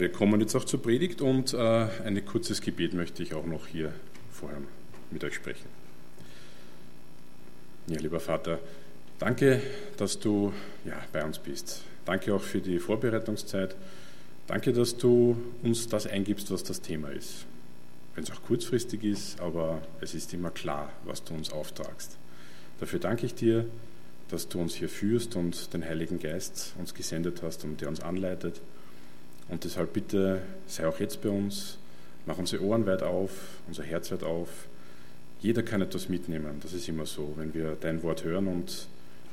Wir 0.00 0.10
kommen 0.10 0.40
jetzt 0.40 0.56
auch 0.56 0.64
zur 0.64 0.80
Predigt 0.80 1.20
und 1.20 1.52
äh, 1.52 1.58
ein 1.58 2.24
kurzes 2.24 2.62
Gebet 2.62 2.94
möchte 2.94 3.22
ich 3.22 3.34
auch 3.34 3.44
noch 3.44 3.66
hier 3.66 3.92
vorher 4.32 4.56
mit 5.10 5.22
euch 5.22 5.34
sprechen. 5.34 5.66
Ja, 7.86 7.98
lieber 7.98 8.18
Vater, 8.18 8.60
danke, 9.18 9.60
dass 9.98 10.18
du 10.18 10.54
ja, 10.86 10.94
bei 11.12 11.22
uns 11.22 11.38
bist. 11.38 11.82
Danke 12.06 12.32
auch 12.34 12.40
für 12.40 12.62
die 12.62 12.78
Vorbereitungszeit. 12.78 13.76
Danke, 14.46 14.72
dass 14.72 14.96
du 14.96 15.36
uns 15.62 15.86
das 15.86 16.06
eingibst, 16.06 16.50
was 16.50 16.64
das 16.64 16.80
Thema 16.80 17.10
ist. 17.10 17.44
Wenn 18.14 18.24
es 18.24 18.30
auch 18.30 18.42
kurzfristig 18.42 19.04
ist, 19.04 19.38
aber 19.38 19.82
es 20.00 20.14
ist 20.14 20.32
immer 20.32 20.50
klar, 20.50 20.90
was 21.04 21.24
du 21.24 21.34
uns 21.34 21.50
auftragst. 21.52 22.16
Dafür 22.80 23.00
danke 23.00 23.26
ich 23.26 23.34
dir, 23.34 23.66
dass 24.30 24.48
du 24.48 24.60
uns 24.60 24.76
hier 24.76 24.88
führst 24.88 25.36
und 25.36 25.74
den 25.74 25.84
Heiligen 25.84 26.18
Geist 26.18 26.72
uns 26.78 26.94
gesendet 26.94 27.42
hast 27.42 27.64
und 27.64 27.82
der 27.82 27.88
uns 27.88 28.00
anleitet. 28.00 28.62
Und 29.50 29.64
deshalb 29.64 29.92
bitte 29.92 30.40
sei 30.66 30.86
auch 30.86 31.00
jetzt 31.00 31.20
bei 31.22 31.28
uns, 31.28 31.76
mach 32.24 32.38
unsere 32.38 32.62
Ohren 32.62 32.86
weit 32.86 33.02
auf, 33.02 33.30
unser 33.66 33.82
Herz 33.82 34.10
weit 34.12 34.22
auf. 34.22 34.48
Jeder 35.40 35.62
kann 35.62 35.82
etwas 35.82 36.08
mitnehmen, 36.08 36.60
das 36.62 36.72
ist 36.72 36.88
immer 36.88 37.06
so, 37.06 37.34
wenn 37.36 37.52
wir 37.52 37.76
dein 37.80 38.02
Wort 38.02 38.24
hören 38.24 38.46
und 38.46 38.86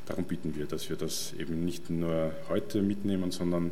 darum 0.06 0.24
bitten 0.24 0.56
wir, 0.56 0.66
dass 0.66 0.90
wir 0.90 0.96
das 0.96 1.34
eben 1.38 1.66
nicht 1.66 1.90
nur 1.90 2.32
heute 2.50 2.82
mitnehmen, 2.82 3.32
sondern 3.32 3.72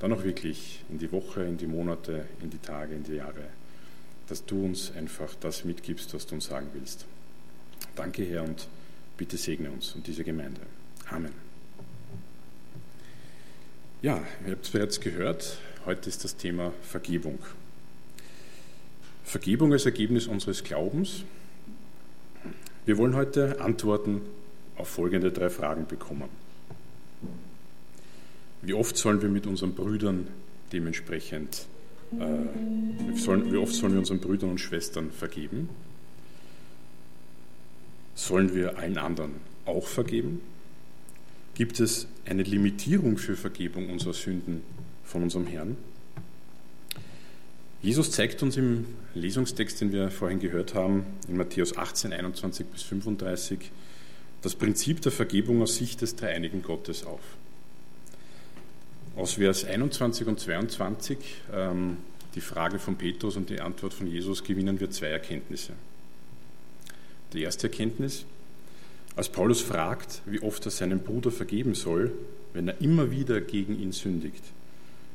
dann 0.00 0.12
auch 0.12 0.24
wirklich 0.24 0.82
in 0.90 0.98
die 0.98 1.12
Woche, 1.12 1.44
in 1.44 1.58
die 1.58 1.66
Monate, 1.66 2.24
in 2.42 2.50
die 2.50 2.58
Tage, 2.58 2.94
in 2.94 3.04
die 3.04 3.14
Jahre, 3.14 3.44
dass 4.28 4.44
du 4.44 4.64
uns 4.64 4.92
einfach 4.96 5.34
das 5.40 5.64
mitgibst, 5.64 6.12
was 6.14 6.26
du 6.26 6.34
uns 6.34 6.46
sagen 6.46 6.68
willst. 6.72 7.04
Danke, 7.94 8.24
Herr, 8.24 8.42
und 8.42 8.66
bitte 9.16 9.36
segne 9.36 9.70
uns 9.70 9.94
und 9.94 10.06
diese 10.06 10.24
Gemeinde. 10.24 10.62
Amen. 11.10 11.32
Ja, 14.02 14.22
ihr 14.44 14.52
habt 14.52 14.64
es 14.64 14.70
bereits 14.70 15.00
gehört, 15.00 15.58
Heute 15.86 16.08
ist 16.08 16.24
das 16.24 16.34
Thema 16.34 16.72
Vergebung. 16.80 17.38
Vergebung 19.22 19.70
als 19.74 19.84
Ergebnis 19.84 20.26
unseres 20.26 20.64
Glaubens. 20.64 21.24
Wir 22.86 22.96
wollen 22.96 23.14
heute 23.14 23.60
Antworten 23.60 24.22
auf 24.78 24.88
folgende 24.88 25.30
drei 25.30 25.50
Fragen 25.50 25.86
bekommen. 25.86 26.30
Wie 28.62 28.72
oft 28.72 28.96
sollen 28.96 29.20
wir 29.20 29.28
mit 29.28 29.46
unseren 29.46 29.74
Brüdern 29.74 30.28
dementsprechend, 30.72 31.66
äh, 32.18 33.18
sollen, 33.18 33.52
wie 33.52 33.58
oft 33.58 33.74
sollen 33.74 33.92
wir 33.92 33.98
unseren 33.98 34.20
Brüdern 34.20 34.52
und 34.52 34.58
Schwestern 34.60 35.10
vergeben? 35.10 35.68
Sollen 38.14 38.54
wir 38.54 38.78
allen 38.78 38.96
anderen 38.96 39.32
auch 39.66 39.86
vergeben? 39.86 40.40
Gibt 41.54 41.78
es 41.78 42.08
eine 42.24 42.42
Limitierung 42.42 43.18
für 43.18 43.36
Vergebung 43.36 43.90
unserer 43.90 44.14
Sünden 44.14 44.62
von 45.04 45.22
unserem 45.22 45.46
Herrn. 45.46 45.76
Jesus 47.82 48.10
zeigt 48.10 48.42
uns 48.42 48.56
im 48.56 48.86
Lesungstext, 49.14 49.82
den 49.82 49.92
wir 49.92 50.10
vorhin 50.10 50.40
gehört 50.40 50.74
haben, 50.74 51.04
in 51.28 51.36
Matthäus 51.36 51.76
18, 51.76 52.14
21 52.14 52.66
bis 52.66 52.82
35, 52.82 53.70
das 54.40 54.54
Prinzip 54.54 55.02
der 55.02 55.12
Vergebung 55.12 55.60
aus 55.60 55.76
Sicht 55.76 56.00
des 56.00 56.16
dreieinigen 56.16 56.62
Gottes 56.62 57.04
auf. 57.04 57.20
Aus 59.16 59.34
Vers 59.34 59.64
21 59.64 60.26
und 60.26 60.40
22, 60.40 61.18
ähm, 61.52 61.98
die 62.34 62.40
Frage 62.40 62.78
von 62.78 62.96
Petrus 62.96 63.36
und 63.36 63.50
die 63.50 63.60
Antwort 63.60 63.92
von 63.92 64.06
Jesus, 64.06 64.42
gewinnen 64.42 64.80
wir 64.80 64.90
zwei 64.90 65.08
Erkenntnisse. 65.08 65.74
Die 67.34 67.42
erste 67.42 67.68
Erkenntnis, 67.68 68.24
als 69.14 69.28
Paulus 69.28 69.60
fragt, 69.60 70.22
wie 70.26 70.40
oft 70.40 70.64
er 70.64 70.70
seinem 70.70 71.00
Bruder 71.00 71.30
vergeben 71.30 71.74
soll, 71.74 72.12
wenn 72.54 72.68
er 72.68 72.80
immer 72.80 73.10
wieder 73.10 73.40
gegen 73.40 73.78
ihn 73.78 73.92
sündigt, 73.92 74.42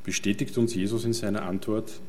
bestätigt 0.09 0.57
uns 0.57 0.73
Jesus 0.73 1.05
in 1.05 1.13
seiner 1.13 1.43
Antwort, 1.43 2.01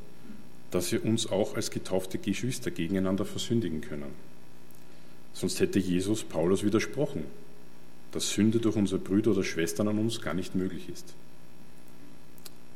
dass 0.70 0.90
wir 0.90 1.04
uns 1.04 1.26
auch 1.26 1.54
als 1.56 1.70
getaufte 1.70 2.16
Geschwister 2.16 2.70
gegeneinander 2.70 3.26
versündigen 3.26 3.82
können. 3.82 4.10
Sonst 5.34 5.60
hätte 5.60 5.78
Jesus 5.78 6.24
Paulus 6.24 6.64
widersprochen, 6.64 7.24
dass 8.12 8.30
Sünde 8.30 8.58
durch 8.58 8.76
unsere 8.76 8.98
Brüder 8.98 9.32
oder 9.32 9.44
Schwestern 9.44 9.86
an 9.86 9.98
uns 9.98 10.22
gar 10.22 10.32
nicht 10.32 10.54
möglich 10.54 10.88
ist. 10.88 11.12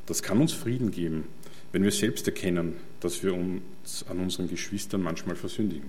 Das 0.04 0.22
kann 0.22 0.42
uns 0.42 0.52
Frieden 0.52 0.90
geben, 0.90 1.24
wenn 1.72 1.84
wir 1.84 1.92
selbst 1.92 2.26
erkennen, 2.28 2.74
dass 3.00 3.22
wir 3.22 3.32
uns 3.32 4.04
an 4.06 4.18
unseren 4.18 4.50
Geschwistern 4.50 5.00
manchmal 5.00 5.36
versündigen. 5.36 5.88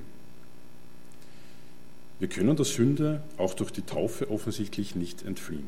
Wir 2.19 2.29
können 2.29 2.55
der 2.55 2.63
Sünde 2.63 3.21
auch 3.35 3.53
durch 3.53 3.71
die 3.71 3.81
Taufe 3.81 4.31
offensichtlich 4.31 4.95
nicht 4.95 5.23
entfliehen. 5.23 5.67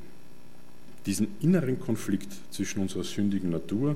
Diesen 1.07 1.29
inneren 1.40 1.79
Konflikt 1.79 2.34
zwischen 2.51 2.81
unserer 2.81 3.06
sündigen 3.06 3.50
Natur 3.50 3.95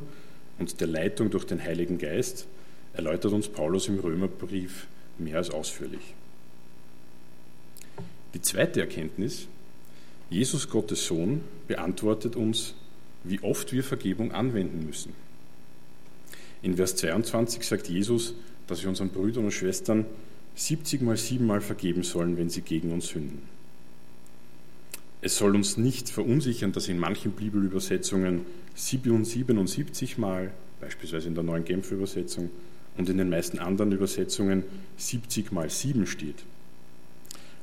und 0.60 0.80
der 0.80 0.88
Leitung 0.88 1.30
durch 1.30 1.44
den 1.44 1.62
Heiligen 1.62 1.98
Geist 1.98 2.48
erläutert 2.94 3.34
uns 3.34 3.50
Paulus 3.50 3.90
im 3.90 4.00
Römerbrief 4.00 4.88
mehr 5.18 5.38
als 5.38 5.50
ausführlich. 5.50 6.16
Die 8.34 8.42
zweite 8.42 8.80
Erkenntnis, 8.80 9.48
Jesus 10.30 10.70
Gottes 10.70 11.06
Sohn 11.06 11.42
beantwortet 11.68 12.38
uns, 12.38 12.76
wie 13.26 13.42
oft 13.42 13.74
wir 13.74 13.84
Vergebung 13.84 14.32
anwenden 14.32 14.86
müssen. 14.86 15.14
In 16.62 16.78
Vers 16.78 16.96
22 16.96 17.68
sagt 17.68 17.90
Jesus, 17.90 18.36
dass 18.68 18.84
wir 18.84 18.90
unseren 18.90 19.10
Brüdern 19.10 19.44
und 19.44 19.52
Schwestern 19.52 20.06
70 20.56 21.02
mal 21.02 21.18
7 21.18 21.46
mal 21.46 21.60
vergeben 21.60 22.04
sollen, 22.04 22.38
wenn 22.38 22.50
sie 22.50 22.62
gegen 22.62 22.94
uns 22.94 23.10
sünden. 23.10 23.42
Es 25.22 25.38
soll 25.38 25.56
uns 25.56 25.78
nicht 25.78 26.10
verunsichern, 26.10 26.72
dass 26.72 26.88
in 26.88 26.98
manchen 26.98 27.32
Bibelübersetzungen 27.32 28.46
77 28.74 30.18
Mal, 30.18 30.52
beispielsweise 30.80 31.28
in 31.28 31.36
der 31.36 31.44
neuen 31.44 31.64
Genfer 31.64 31.96
Übersetzung, 31.96 32.50
und 32.98 33.08
in 33.08 33.18
den 33.18 33.30
meisten 33.30 33.60
anderen 33.60 33.92
Übersetzungen 33.92 34.64
70 34.98 35.52
mal 35.52 35.70
7 35.70 36.08
steht. 36.08 36.44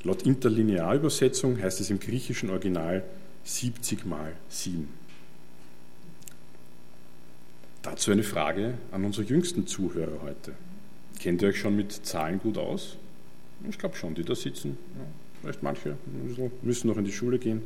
Laut 0.03 0.23
Interlinearübersetzung 0.23 1.61
heißt 1.61 1.81
es 1.81 1.89
im 1.89 1.99
griechischen 1.99 2.49
Original 2.49 3.03
70 3.43 4.05
mal 4.05 4.33
7. 4.47 4.87
Dazu 7.81 8.11
eine 8.11 8.23
Frage 8.23 8.75
an 8.91 9.03
unsere 9.03 9.27
jüngsten 9.27 9.67
Zuhörer 9.67 10.21
heute. 10.23 10.53
Kennt 11.19 11.41
ihr 11.41 11.49
euch 11.49 11.59
schon 11.59 11.75
mit 11.75 11.91
Zahlen 11.91 12.39
gut 12.39 12.57
aus? 12.57 12.97
Ich 13.69 13.77
glaube 13.77 13.97
schon, 13.97 14.15
die 14.15 14.23
da 14.23 14.35
sitzen. 14.35 14.77
Vielleicht 15.41 15.63
manche 15.63 15.97
müssen 16.61 16.87
noch 16.87 16.97
in 16.97 17.05
die 17.05 17.11
Schule 17.11 17.39
gehen. 17.39 17.61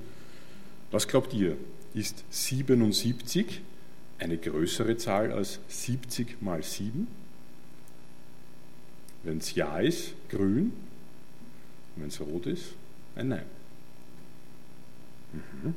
Was 0.92 1.08
glaubt 1.08 1.34
ihr? 1.34 1.58
Ist 1.94 2.24
77 2.30 3.62
eine 4.20 4.38
größere 4.38 4.98
Zahl 4.98 5.32
als 5.32 5.60
70 5.68 6.42
mal 6.42 6.64
7? 6.64 7.08
Wenn 9.24 9.38
es 9.38 9.56
Ja 9.56 9.80
ist, 9.80 10.14
grün. 10.30 10.74
Wenn 11.96 12.08
es 12.08 12.20
rot 12.20 12.46
ist, 12.48 12.74
ein 13.16 13.30
Nein. 13.30 13.46
Mhm. 15.34 15.74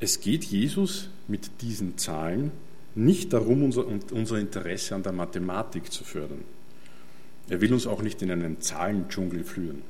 Es 0.00 0.20
geht 0.20 0.44
Jesus 0.44 1.08
mit 1.28 1.50
diesen 1.60 1.98
Zahlen 1.98 2.50
nicht 2.94 3.32
darum, 3.32 3.62
unser, 3.62 3.86
unser 3.86 4.38
Interesse 4.38 4.94
an 4.94 5.02
der 5.02 5.12
Mathematik 5.12 5.92
zu 5.92 6.04
fördern. 6.04 6.42
Er 7.50 7.60
will 7.60 7.72
uns 7.72 7.88
auch 7.88 8.00
nicht 8.00 8.22
in 8.22 8.30
einen 8.30 8.60
Zahlendschungel 8.60 9.42
führen. 9.42 9.82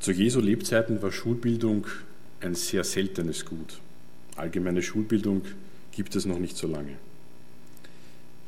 Zu 0.00 0.10
Jesu 0.10 0.40
Lebzeiten 0.40 1.00
war 1.00 1.12
Schulbildung 1.12 1.86
ein 2.40 2.56
sehr 2.56 2.82
seltenes 2.82 3.46
Gut. 3.46 3.80
Allgemeine 4.34 4.82
Schulbildung 4.82 5.42
gibt 5.92 6.16
es 6.16 6.26
noch 6.26 6.40
nicht 6.40 6.56
so 6.56 6.66
lange. 6.66 6.96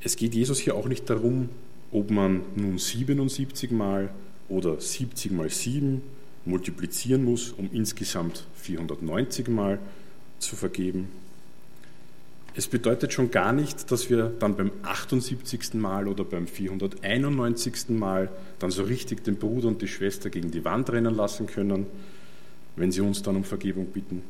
Es 0.01 0.17
geht 0.17 0.35
Jesus 0.35 0.59
hier 0.59 0.75
auch 0.75 0.89
nicht 0.89 1.09
darum, 1.09 1.49
ob 1.93 2.11
man 2.11 2.43
nun 2.57 2.79
77 2.79 3.71
mal 3.71 4.11
oder 4.49 4.81
70 4.81 5.31
mal 5.31 5.49
7 5.49 6.03
multiplizieren 6.45 7.25
muss, 7.25 7.53
um 7.53 7.71
insgesamt 7.73 8.47
490 8.57 9.47
mal 9.47 9.79
zu 10.41 10.57
vergeben. 10.57 11.09
Es 12.59 12.69
bedeutet 12.69 13.13
schon 13.13 13.31
gar 13.31 13.53
nicht, 13.53 13.91
dass 13.93 14.09
wir 14.09 14.33
dann 14.39 14.57
beim 14.57 14.71
78. 14.83 15.75
Mal 15.75 16.09
oder 16.09 16.25
beim 16.25 16.47
491. 16.47 17.91
Mal 17.91 18.31
dann 18.59 18.71
so 18.71 18.83
richtig 18.85 19.23
den 19.25 19.37
Bruder 19.37 19.69
und 19.69 19.83
die 19.83 19.89
Schwester 19.89 20.31
gegen 20.31 20.51
die 20.51 20.65
Wand 20.65 20.91
rennen 20.91 21.15
lassen 21.15 21.47
können, 21.47 21.85
wenn 22.77 22.91
sie 22.91 23.03
uns 23.03 23.23
dann 23.23 23.37
um 23.37 23.45
Vergebung 23.45 23.89
bitten. 23.89 24.23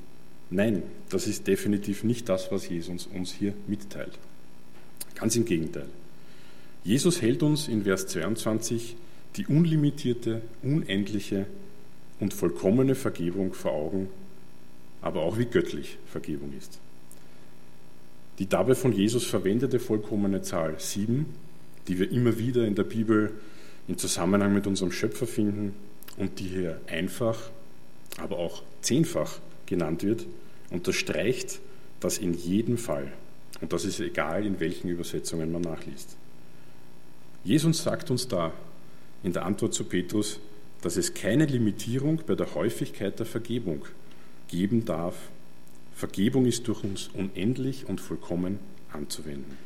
Nein, 0.50 0.82
das 1.08 1.28
ist 1.28 1.46
definitiv 1.46 2.02
nicht 2.02 2.28
das, 2.28 2.50
was 2.50 2.68
Jesus 2.68 3.06
uns 3.06 3.32
hier 3.32 3.54
mitteilt. 3.68 4.18
Ganz 5.14 5.36
im 5.36 5.44
Gegenteil. 5.44 5.86
Jesus 6.82 7.22
hält 7.22 7.44
uns 7.44 7.68
in 7.68 7.84
Vers 7.84 8.08
22 8.08 8.96
die 9.36 9.46
unlimitierte, 9.46 10.42
unendliche 10.64 11.46
und 12.18 12.34
vollkommene 12.34 12.96
Vergebung 12.96 13.54
vor 13.54 13.70
Augen, 13.70 14.08
aber 15.00 15.22
auch 15.22 15.38
wie 15.38 15.46
göttlich 15.46 15.98
Vergebung 16.06 16.52
ist. 16.58 16.80
Die 18.38 18.48
dabei 18.48 18.74
von 18.74 18.92
Jesus 18.92 19.24
verwendete 19.24 19.78
vollkommene 19.78 20.42
Zahl 20.42 20.78
7, 20.78 21.26
die 21.88 21.98
wir 21.98 22.10
immer 22.10 22.38
wieder 22.38 22.66
in 22.66 22.74
der 22.74 22.84
Bibel 22.84 23.32
in 23.88 23.96
Zusammenhang 23.96 24.52
mit 24.52 24.66
unserem 24.66 24.92
Schöpfer 24.92 25.26
finden 25.26 25.74
und 26.16 26.38
die 26.38 26.48
hier 26.48 26.80
einfach, 26.86 27.50
aber 28.18 28.38
auch 28.38 28.62
zehnfach 28.80 29.38
genannt 29.66 30.02
wird, 30.02 30.26
unterstreicht, 30.70 31.60
dass 32.00 32.18
in 32.18 32.34
jedem 32.34 32.78
Fall, 32.78 33.12
Und 33.60 33.72
das 33.72 33.84
ist 33.84 34.00
egal, 34.00 34.44
in 34.44 34.60
welchen 34.60 34.88
Übersetzungen 34.88 35.50
man 35.50 35.62
nachliest. 35.62 36.16
Jesus 37.42 37.82
sagt 37.82 38.10
uns 38.10 38.28
da 38.28 38.52
in 39.22 39.32
der 39.32 39.46
Antwort 39.46 39.72
zu 39.72 39.84
Petrus, 39.84 40.40
dass 40.82 40.96
es 40.96 41.14
keine 41.14 41.46
Limitierung 41.46 42.20
bei 42.26 42.34
der 42.34 42.54
Häufigkeit 42.54 43.18
der 43.18 43.26
Vergebung 43.26 43.84
geben 44.48 44.84
darf. 44.84 45.16
Vergebung 45.96 46.44
ist 46.44 46.68
durch 46.68 46.84
uns 46.84 47.08
unendlich 47.14 47.88
und 47.88 48.02
vollkommen 48.02 48.58
anzuwenden. 48.92 49.56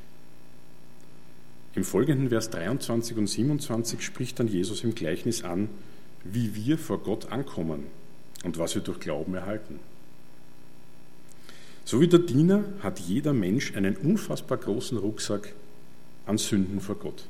Im 1.74 1.82
folgenden 1.82 2.28
Vers 2.28 2.50
23 2.50 3.16
und 3.16 3.26
27 3.26 4.00
spricht 4.00 4.38
dann 4.38 4.46
Jesus 4.46 4.84
im 4.84 4.94
Gleichnis 4.94 5.42
an, 5.42 5.68
wie 6.22 6.54
wir 6.54 6.78
vor 6.78 6.98
Gott 7.00 7.32
ankommen 7.32 7.86
und 8.44 8.58
was 8.58 8.76
wir 8.76 8.82
durch 8.82 9.00
Glauben 9.00 9.34
erhalten. 9.34 9.80
So 11.84 12.00
wie 12.00 12.06
der 12.06 12.20
Diener 12.20 12.62
hat 12.80 13.00
jeder 13.00 13.32
Mensch 13.32 13.74
einen 13.74 13.96
unfassbar 13.96 14.58
großen 14.58 14.98
Rucksack 14.98 15.52
an 16.26 16.38
Sünden 16.38 16.80
vor 16.80 16.94
Gott. 16.94 17.26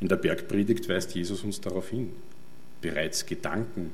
In 0.00 0.08
der 0.08 0.16
Bergpredigt 0.16 0.90
weist 0.90 1.14
Jesus 1.14 1.42
uns 1.42 1.62
darauf 1.62 1.88
hin. 1.88 2.10
Bereits 2.82 3.24
Gedanken, 3.24 3.92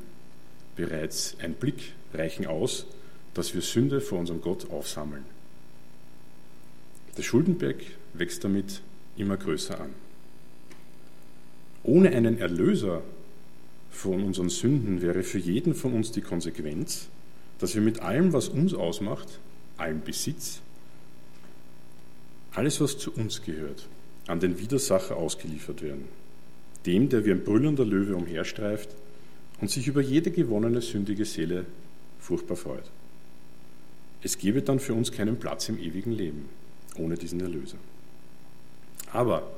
bereits 0.75 1.37
ein 1.41 1.55
Blick 1.55 1.93
reichen 2.13 2.47
aus, 2.47 2.87
dass 3.37 3.53
wir 3.53 3.61
Sünde 3.61 4.01
vor 4.01 4.19
unserem 4.19 4.41
Gott 4.41 4.71
aufsammeln. 4.71 5.25
Der 7.19 7.23
Schuldenberg 7.23 7.77
wächst 8.15 8.43
damit 8.45 8.81
immer 9.19 9.37
größer 9.37 9.79
an. 9.79 9.91
Ohne 11.83 12.11
einen 12.13 12.39
Erlöser 12.39 13.03
von 13.91 14.23
unseren 14.23 14.49
Sünden 14.49 15.03
wäre 15.03 15.23
für 15.23 15.39
jeden 15.39 15.75
von 15.75 15.93
uns 15.93 16.13
die 16.13 16.23
Konsequenz, 16.23 17.09
dass 17.59 17.75
wir 17.75 17.83
mit 17.83 18.01
allem, 18.01 18.33
was 18.33 18.49
uns 18.49 18.73
ausmacht, 18.73 19.39
allem 19.77 20.01
Besitz, 20.01 20.61
alles, 22.53 22.81
was 22.81 22.97
zu 22.97 23.13
uns 23.13 23.43
gehört, 23.43 23.87
an 24.29 24.41
den 24.41 24.59
Widersacher 24.59 25.15
ausgeliefert 25.15 25.83
werden. 25.83 26.07
Dem, 26.87 27.11
der 27.11 27.27
wie 27.27 27.33
ein 27.33 27.45
brüllender 27.45 27.85
Löwe 27.85 28.17
umherstreift 28.17 28.89
und 29.61 29.71
sich 29.71 29.89
über 29.89 30.01
jede 30.01 30.31
gewonnene 30.31 30.81
sündige 30.81 31.27
Seele 31.27 31.67
furchtbar 32.19 32.57
freut. 32.57 32.91
Es 34.27 34.39
gäbe 34.39 34.61
dann 34.61 34.81
für 34.81 34.93
uns 34.93 35.13
keinen 35.13 35.37
Platz 35.37 35.69
im 35.69 35.79
ewigen 35.79 36.11
Leben 36.11 36.49
ohne 36.99 37.15
diesen 37.15 37.39
Erlöser. 37.41 37.77
Aber 39.13 39.49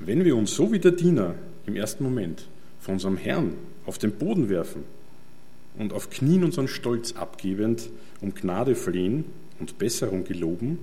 wenn 0.00 0.22
wir 0.22 0.36
uns 0.36 0.54
so 0.54 0.70
wie 0.70 0.78
der 0.78 0.92
Diener 0.92 1.34
im 1.64 1.76
ersten 1.76 2.04
Moment 2.04 2.46
von 2.78 2.96
unserem 2.96 3.16
Herrn 3.16 3.54
auf 3.86 3.96
den 3.96 4.12
Boden 4.12 4.50
werfen 4.50 4.82
und 5.78 5.94
auf 5.94 6.10
Knien 6.10 6.44
unseren 6.44 6.68
Stolz 6.68 7.12
abgebend 7.12 7.88
um 8.20 8.34
Gnade 8.34 8.74
flehen 8.74 9.24
und 9.60 9.78
Besserung 9.78 10.24
geloben, 10.24 10.78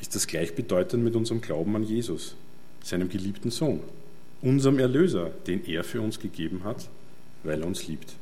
ist 0.00 0.16
das 0.16 0.26
gleichbedeutend 0.26 1.04
mit 1.04 1.14
unserem 1.14 1.40
Glauben 1.40 1.76
an 1.76 1.84
Jesus, 1.84 2.34
seinem 2.82 3.10
geliebten 3.10 3.52
Sohn, 3.52 3.78
unserem 4.42 4.80
Erlöser, 4.80 5.30
den 5.46 5.64
er 5.66 5.84
für 5.84 6.00
uns 6.00 6.18
gegeben 6.18 6.64
hat, 6.64 6.88
weil 7.44 7.60
er 7.60 7.66
uns 7.68 7.86
liebt. 7.86 8.16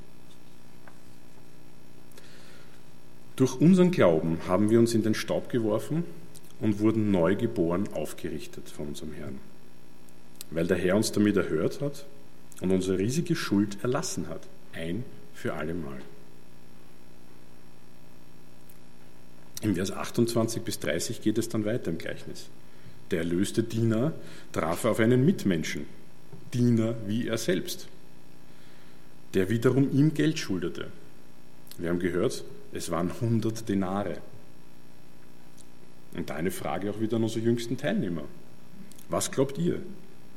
Durch 3.37 3.61
unseren 3.61 3.91
Glauben 3.91 4.39
haben 4.47 4.71
wir 4.71 4.79
uns 4.79 4.95
in 4.95 5.03
den 5.03 5.15
Staub 5.15 5.49
geworfen 5.49 6.05
und 6.61 6.81
wurden 6.81 7.11
neu 7.11 7.35
geboren, 7.35 7.89
aufgerichtet 7.95 8.69
von 8.69 8.89
unserem 8.89 9.13
Herrn, 9.15 9.39
weil 10.51 10.67
der 10.67 10.77
Herr 10.77 10.97
uns 10.97 11.13
damit 11.13 11.37
erhört 11.37 11.81
hat 11.81 12.07
und 12.61 12.71
unsere 12.71 12.99
riesige 12.99 13.35
Schuld 13.35 13.79
erlassen 13.83 14.29
hat, 14.29 14.47
ein 14.73 15.05
für 15.35 15.55
alle 15.55 15.75
Mal. 15.75 15.99
Im 19.63 19.77
Vers 19.77 19.93
28 19.93 20.63
bis 20.63 20.79
30 20.81 21.23
geht 21.23 21.39
es 21.39 21.49
dann 21.49 21.65
weiter 21.65 21.91
im 21.91 21.99
Gleichnis. 21.99 22.49
Der 23.11 23.21
erlöste 23.21 23.63
Diener 23.63 24.13
traf 24.53 24.85
auf 24.85 24.99
einen 24.99 25.25
Mitmenschen, 25.25 25.87
Diener 26.53 26.97
wie 27.07 27.29
er 27.29 27.39
selbst, 27.39 27.87
der 29.35 29.49
wiederum 29.49 29.91
ihm 29.93 30.15
Geld 30.15 30.39
schuldete. 30.39 30.89
Wir 31.79 31.91
haben 31.91 32.01
gehört, 32.01 32.45
es 32.73 32.91
waren 32.91 33.11
100 33.11 33.69
Denare. 33.69 34.19
Und 36.15 36.29
da 36.29 36.35
eine 36.35 36.51
Frage 36.51 36.91
auch 36.91 37.01
wieder 37.01 37.17
an 37.17 37.25
unsere 37.25 37.45
jüngsten 37.45 37.77
Teilnehmer. 37.77 38.25
Was 39.09 39.31
glaubt 39.31 39.59
ihr? 39.59 39.81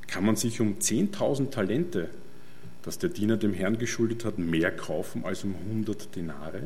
Kann 0.08 0.26
man 0.26 0.36
sich 0.36 0.62
um 0.62 0.76
10.000 0.80 1.50
Talente, 1.50 2.10
das 2.84 3.00
der 3.00 3.10
Diener 3.10 3.38
dem 3.38 3.54
Herrn 3.54 3.78
geschuldet 3.78 4.26
hat, 4.26 4.38
mehr 4.38 4.72
kaufen 4.72 5.26
als 5.26 5.44
um 5.44 5.56
100 5.56 6.16
Denare? 6.16 6.62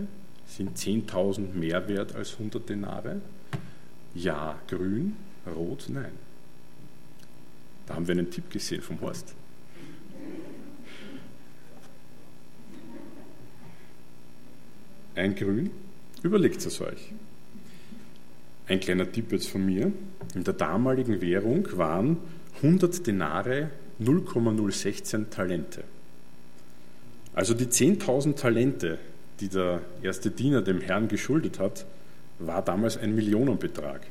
Sind 0.48 0.78
10.000 0.78 1.54
mehr 1.54 1.88
wert 1.88 2.16
als 2.16 2.34
100 2.34 2.68
Denare? 2.68 3.22
Ja, 4.16 4.60
grün, 4.68 5.16
rot, 5.56 5.86
nein. 5.90 6.12
Da 7.86 7.96
haben 7.96 8.08
wir 8.08 8.14
einen 8.14 8.30
Tipp 8.30 8.50
gesehen 8.50 8.82
vom 8.82 9.00
Horst. 9.02 9.36
Ein 15.20 15.36
Grün, 15.36 15.70
überlegt 16.24 16.66
es 16.66 16.80
euch. 16.80 17.12
Ein 18.68 18.80
kleiner 18.80 19.12
Tipp 19.12 19.34
jetzt 19.34 19.50
von 19.50 19.66
mir. 19.66 19.92
In 20.34 20.46
der 20.46 20.54
damaligen 20.54 21.20
Währung 21.20 21.68
waren 21.74 22.16
100 22.64 23.06
Denare 23.06 23.70
0,016 23.98 25.30
Talente. 25.30 25.84
Also 27.34 27.54
die 27.54 27.66
10.000 27.66 28.36
Talente, 28.36 28.98
die 29.42 29.50
der 29.50 29.82
erste 30.02 30.32
Diener 30.32 30.62
dem 30.62 30.80
Herrn 30.80 31.10
geschuldet 31.10 31.60
hat, 31.60 31.86
war 32.40 32.64
damals 32.64 32.96
ein 32.96 33.14
Millionenbetrag, 33.14 34.08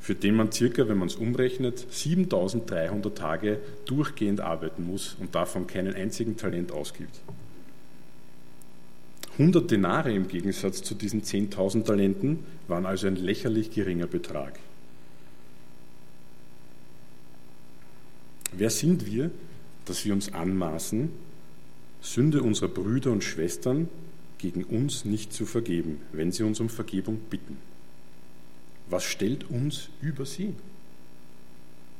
für 0.00 0.16
den 0.16 0.34
man 0.34 0.50
circa, 0.50 0.88
wenn 0.88 0.98
man 0.98 1.06
es 1.06 1.14
umrechnet, 1.14 1.86
7.300 1.92 3.14
Tage 3.14 3.60
durchgehend 3.84 4.40
arbeiten 4.40 4.84
muss 4.88 5.16
und 5.20 5.36
davon 5.36 5.68
keinen 5.68 5.94
einzigen 5.94 6.36
Talent 6.36 6.72
ausgibt. 6.72 7.20
100 9.42 9.68
Denare 9.72 10.12
im 10.14 10.28
Gegensatz 10.28 10.82
zu 10.82 10.94
diesen 10.94 11.22
10.000 11.22 11.82
Talenten 11.82 12.38
waren 12.68 12.86
also 12.86 13.08
ein 13.08 13.16
lächerlich 13.16 13.72
geringer 13.72 14.06
Betrag. 14.06 14.58
Wer 18.52 18.70
sind 18.70 19.04
wir, 19.04 19.32
dass 19.84 20.04
wir 20.04 20.12
uns 20.12 20.32
anmaßen, 20.32 21.10
Sünde 22.00 22.42
unserer 22.42 22.68
Brüder 22.68 23.10
und 23.10 23.24
Schwestern 23.24 23.88
gegen 24.38 24.62
uns 24.62 25.04
nicht 25.04 25.32
zu 25.32 25.44
vergeben, 25.44 25.98
wenn 26.12 26.30
sie 26.30 26.44
uns 26.44 26.60
um 26.60 26.68
Vergebung 26.68 27.18
bitten? 27.28 27.56
Was 28.90 29.02
stellt 29.02 29.50
uns 29.50 29.88
über 30.00 30.24
sie? 30.24 30.54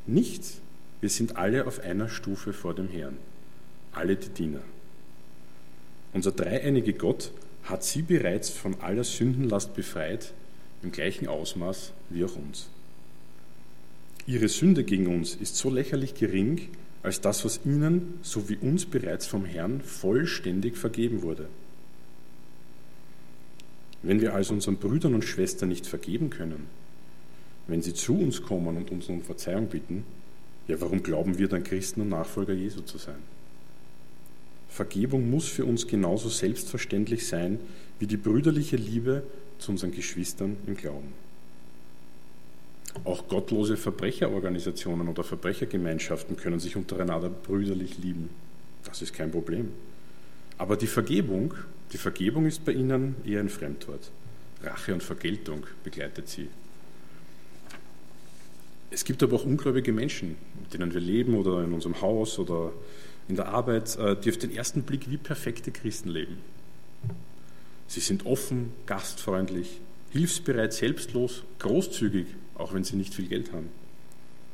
Nichts. 0.07 0.61
Wir 1.01 1.09
sind 1.09 1.37
alle 1.37 1.67
auf 1.67 1.81
einer 1.81 2.09
Stufe 2.09 2.53
vor 2.53 2.75
dem 2.75 2.89
Herrn, 2.89 3.17
alle 3.91 4.15
die 4.15 4.29
Diener. 4.29 4.63
Unser 6.12 6.33
dreieinige 6.33 6.92
Gott 6.92 7.33
hat 7.64 7.85
sie 7.85 8.02
bereits 8.02 8.50
von 8.50 8.81
aller 8.81 9.04
Sündenlast 9.04 9.75
befreit, 9.75 10.33
im 10.83 10.92
gleichen 10.92 11.28
Ausmaß 11.28 11.92
wie 12.11 12.25
auch 12.25 12.37
uns. 12.37 12.69
Ihre 14.26 14.49
Sünde 14.49 14.85
gegen 14.85 15.07
uns 15.07 15.35
ist 15.35 15.57
so 15.57 15.71
lächerlich 15.71 16.14
gering, 16.14 16.69
als 17.02 17.21
das, 17.21 17.45
was 17.45 17.61
ihnen 17.64 18.19
so 18.23 18.49
wie 18.49 18.57
uns 18.57 18.87
bereits 18.87 19.26
vom 19.26 19.45
Herrn 19.45 19.81
vollständig 19.81 20.76
vergeben 20.76 21.23
wurde. 21.23 21.49
Wenn 24.02 24.21
wir 24.21 24.35
also 24.35 24.54
unseren 24.54 24.76
Brüdern 24.76 25.14
und 25.14 25.25
Schwestern 25.25 25.69
nicht 25.69 25.87
vergeben 25.87 26.31
können, 26.31 26.66
wenn 27.69 27.83
sie 27.83 27.95
zu 27.95 28.19
uns 28.19 28.42
kommen 28.42 28.76
und 28.76 28.90
uns 28.90 29.09
um 29.09 29.23
Verzeihung 29.23 29.69
bitten, 29.69 30.04
ja, 30.69 30.81
warum 30.81 31.02
glauben 31.02 31.38
wir 31.38 31.49
dann 31.49 31.64
Christen 31.64 32.00
und 32.02 32.09
Nachfolger 32.09 32.52
Jesu 32.52 32.83
zu 32.83 32.99
sein? 32.99 33.19
Vergebung 34.73 35.31
muss 35.31 35.49
für 35.49 35.67
uns 35.67 35.87
genauso 35.87 36.31
selbstverständlich 36.31 37.26
sein 37.26 37.61
wie 37.99 38.07
die 38.07 38.17
brüderliche 38.17 38.76
Liebe 38.76 39.23
zu 39.59 39.71
unseren 39.71 39.93
Geschwistern 39.93 40.57
im 40.67 40.76
Glauben. 40.76 41.12
Auch 43.05 43.29
gottlose 43.29 43.76
Verbrecherorganisationen 43.76 45.09
oder 45.09 45.25
Verbrechergemeinschaften 45.25 46.37
können 46.37 46.59
sich 46.59 46.75
untereinander 46.76 47.29
brüderlich 47.29 47.99
lieben. 47.99 48.31
Das 48.85 49.02
ist 49.02 49.12
kein 49.12 49.31
Problem. 49.31 49.69
Aber 50.57 50.76
die 50.76 50.87
Vergebung, 50.87 51.52
die 51.93 51.99
Vergebung 51.99 52.47
ist 52.47 52.64
bei 52.64 52.73
ihnen 52.73 53.17
eher 53.26 53.41
ein 53.41 53.50
Fremdwort. 53.50 54.11
Rache 54.62 54.95
und 54.95 55.02
Vergeltung 55.02 55.67
begleitet 55.85 56.29
sie. 56.29 56.49
Es 58.91 59.05
gibt 59.05 59.23
aber 59.23 59.37
auch 59.37 59.45
ungläubige 59.45 59.93
Menschen, 59.93 60.37
mit 60.61 60.73
denen 60.73 60.95
wir 60.95 61.00
leben 61.00 61.35
oder 61.35 61.62
in 61.62 61.73
unserem 61.73 62.00
Haus 62.00 62.38
oder 62.38 62.73
in 63.29 63.37
der 63.37 63.49
Arbeit, 63.49 63.97
äh, 63.97 64.17
die 64.17 64.31
auf 64.31 64.38
den 64.38 64.55
ersten 64.55 64.83
Blick 64.83 65.11
wie 65.11 65.17
perfekte 65.17 65.71
Christen 65.71 66.09
leben. 66.09 66.38
Sie 67.87 68.00
sind 68.00 68.26
offen, 68.26 68.73
gastfreundlich, 68.87 69.81
hilfsbereit, 70.11 70.73
selbstlos, 70.73 71.43
großzügig, 71.59 72.26
auch 72.55 72.75
wenn 72.75 72.85
sie 72.85 72.97
nicht 72.97 73.14
viel 73.14 73.29
Geld 73.29 73.52
haben. 73.52 73.69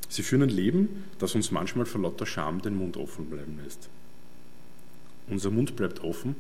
Sie 0.08 0.22
führen 0.22 0.42
ein 0.42 0.48
Leben, 0.48 1.04
das 1.18 1.34
uns 1.34 1.50
manchmal 1.50 1.87
vor 1.87 2.00
lauter 2.00 2.26
Scham 2.26 2.62
den 2.62 2.75
Mund 2.75 2.96
offen 2.96 3.26
bleiben 3.26 3.58
lässt. 3.62 3.88
Unser 5.28 5.50
Mund 5.50 5.76
bleibt 5.76 6.02
offen, 6.02 6.34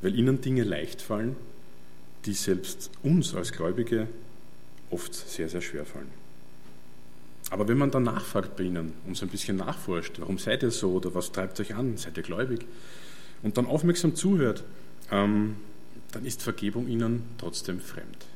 weil 0.00 0.14
ihnen 0.14 0.40
Dinge 0.40 0.62
leicht 0.62 1.02
fallen, 1.02 1.34
die 2.24 2.32
selbst 2.32 2.90
uns 3.02 3.34
als 3.34 3.52
Gläubige 3.52 4.08
oft 4.90 5.14
sehr, 5.14 5.48
sehr 5.48 5.60
schwer 5.60 5.84
fallen. 5.84 6.10
Aber 7.50 7.66
wenn 7.68 7.78
man 7.78 7.90
dann 7.90 8.02
nachfragt 8.02 8.56
bei 8.56 8.64
ihnen 8.64 8.92
und 9.06 9.16
so 9.16 9.24
ein 9.24 9.30
bisschen 9.30 9.56
nachforscht, 9.56 10.20
warum 10.20 10.38
seid 10.38 10.62
ihr 10.62 10.70
so 10.70 10.92
oder 10.92 11.14
was 11.14 11.32
treibt 11.32 11.58
euch 11.60 11.74
an, 11.74 11.96
seid 11.96 12.16
ihr 12.16 12.22
gläubig, 12.22 12.66
und 13.42 13.56
dann 13.56 13.66
aufmerksam 13.66 14.14
zuhört, 14.14 14.64
ähm, 15.10 15.56
dann 16.12 16.24
ist 16.24 16.42
Vergebung 16.42 16.88
ihnen 16.88 17.22
trotzdem 17.38 17.80
fremd. 17.80 18.26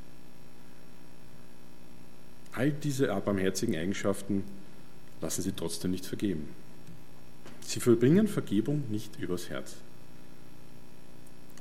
All 2.52 2.70
diese 2.70 3.06
barmherzigen 3.06 3.76
Eigenschaften 3.76 4.44
lassen 5.20 5.42
sie 5.42 5.52
trotzdem 5.52 5.90
nicht 5.90 6.06
vergeben. 6.06 6.48
Sie 7.60 7.80
verbringen 7.80 8.28
Vergebung 8.28 8.84
nicht 8.90 9.18
übers 9.18 9.48
Herz. 9.48 9.76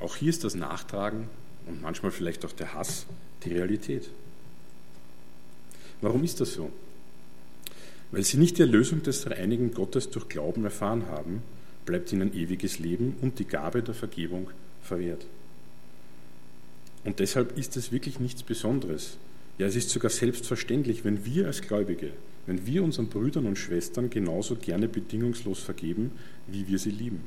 Auch 0.02 0.16
hier 0.16 0.30
ist 0.30 0.44
das 0.44 0.56
Nachtragen 0.56 1.30
und 1.68 1.82
manchmal 1.82 2.12
vielleicht 2.12 2.44
auch 2.46 2.52
der 2.52 2.74
Hass 2.74 3.06
die 3.44 3.54
Realität. 3.54 4.10
Warum 6.02 6.24
ist 6.24 6.42
das 6.42 6.54
so? 6.54 6.72
Weil 8.12 8.24
sie 8.24 8.38
nicht 8.38 8.58
die 8.58 8.64
Erlösung 8.64 9.04
des 9.04 9.30
reinigen 9.30 9.74
Gottes 9.74 10.10
durch 10.10 10.28
Glauben 10.28 10.66
erfahren 10.66 11.08
haben, 11.08 11.42
bleibt 11.86 12.12
ihnen 12.12 12.34
ewiges 12.34 12.80
Leben 12.80 13.16
und 13.22 13.40
die 13.40 13.46
Gabe 13.46 13.82
der 13.82 13.94
Vergebung 13.94 14.50
verwehrt. 14.82 15.26
Und 17.06 17.20
deshalb 17.20 17.58
ist 17.58 17.78
es 17.78 17.92
wirklich 17.92 18.20
nichts 18.20 18.44
Besonderes. 18.44 19.18
Ja, 19.58 19.68
es 19.68 19.76
ist 19.76 19.90
sogar 19.90 20.12
selbstverständlich, 20.12 21.04
wenn 21.06 21.26
wir 21.26 21.48
als 21.48 21.62
Gläubige, 21.62 22.12
wenn 22.46 22.66
wir 22.66 22.84
unseren 22.84 23.08
Brüdern 23.08 23.48
und 23.48 23.58
Schwestern 23.58 24.10
genauso 24.10 24.56
gerne 24.56 24.88
bedingungslos 24.88 25.60
vergeben, 25.60 26.12
wie 26.48 26.68
wir 26.68 26.80
sie 26.80 26.92
lieben. 26.92 27.22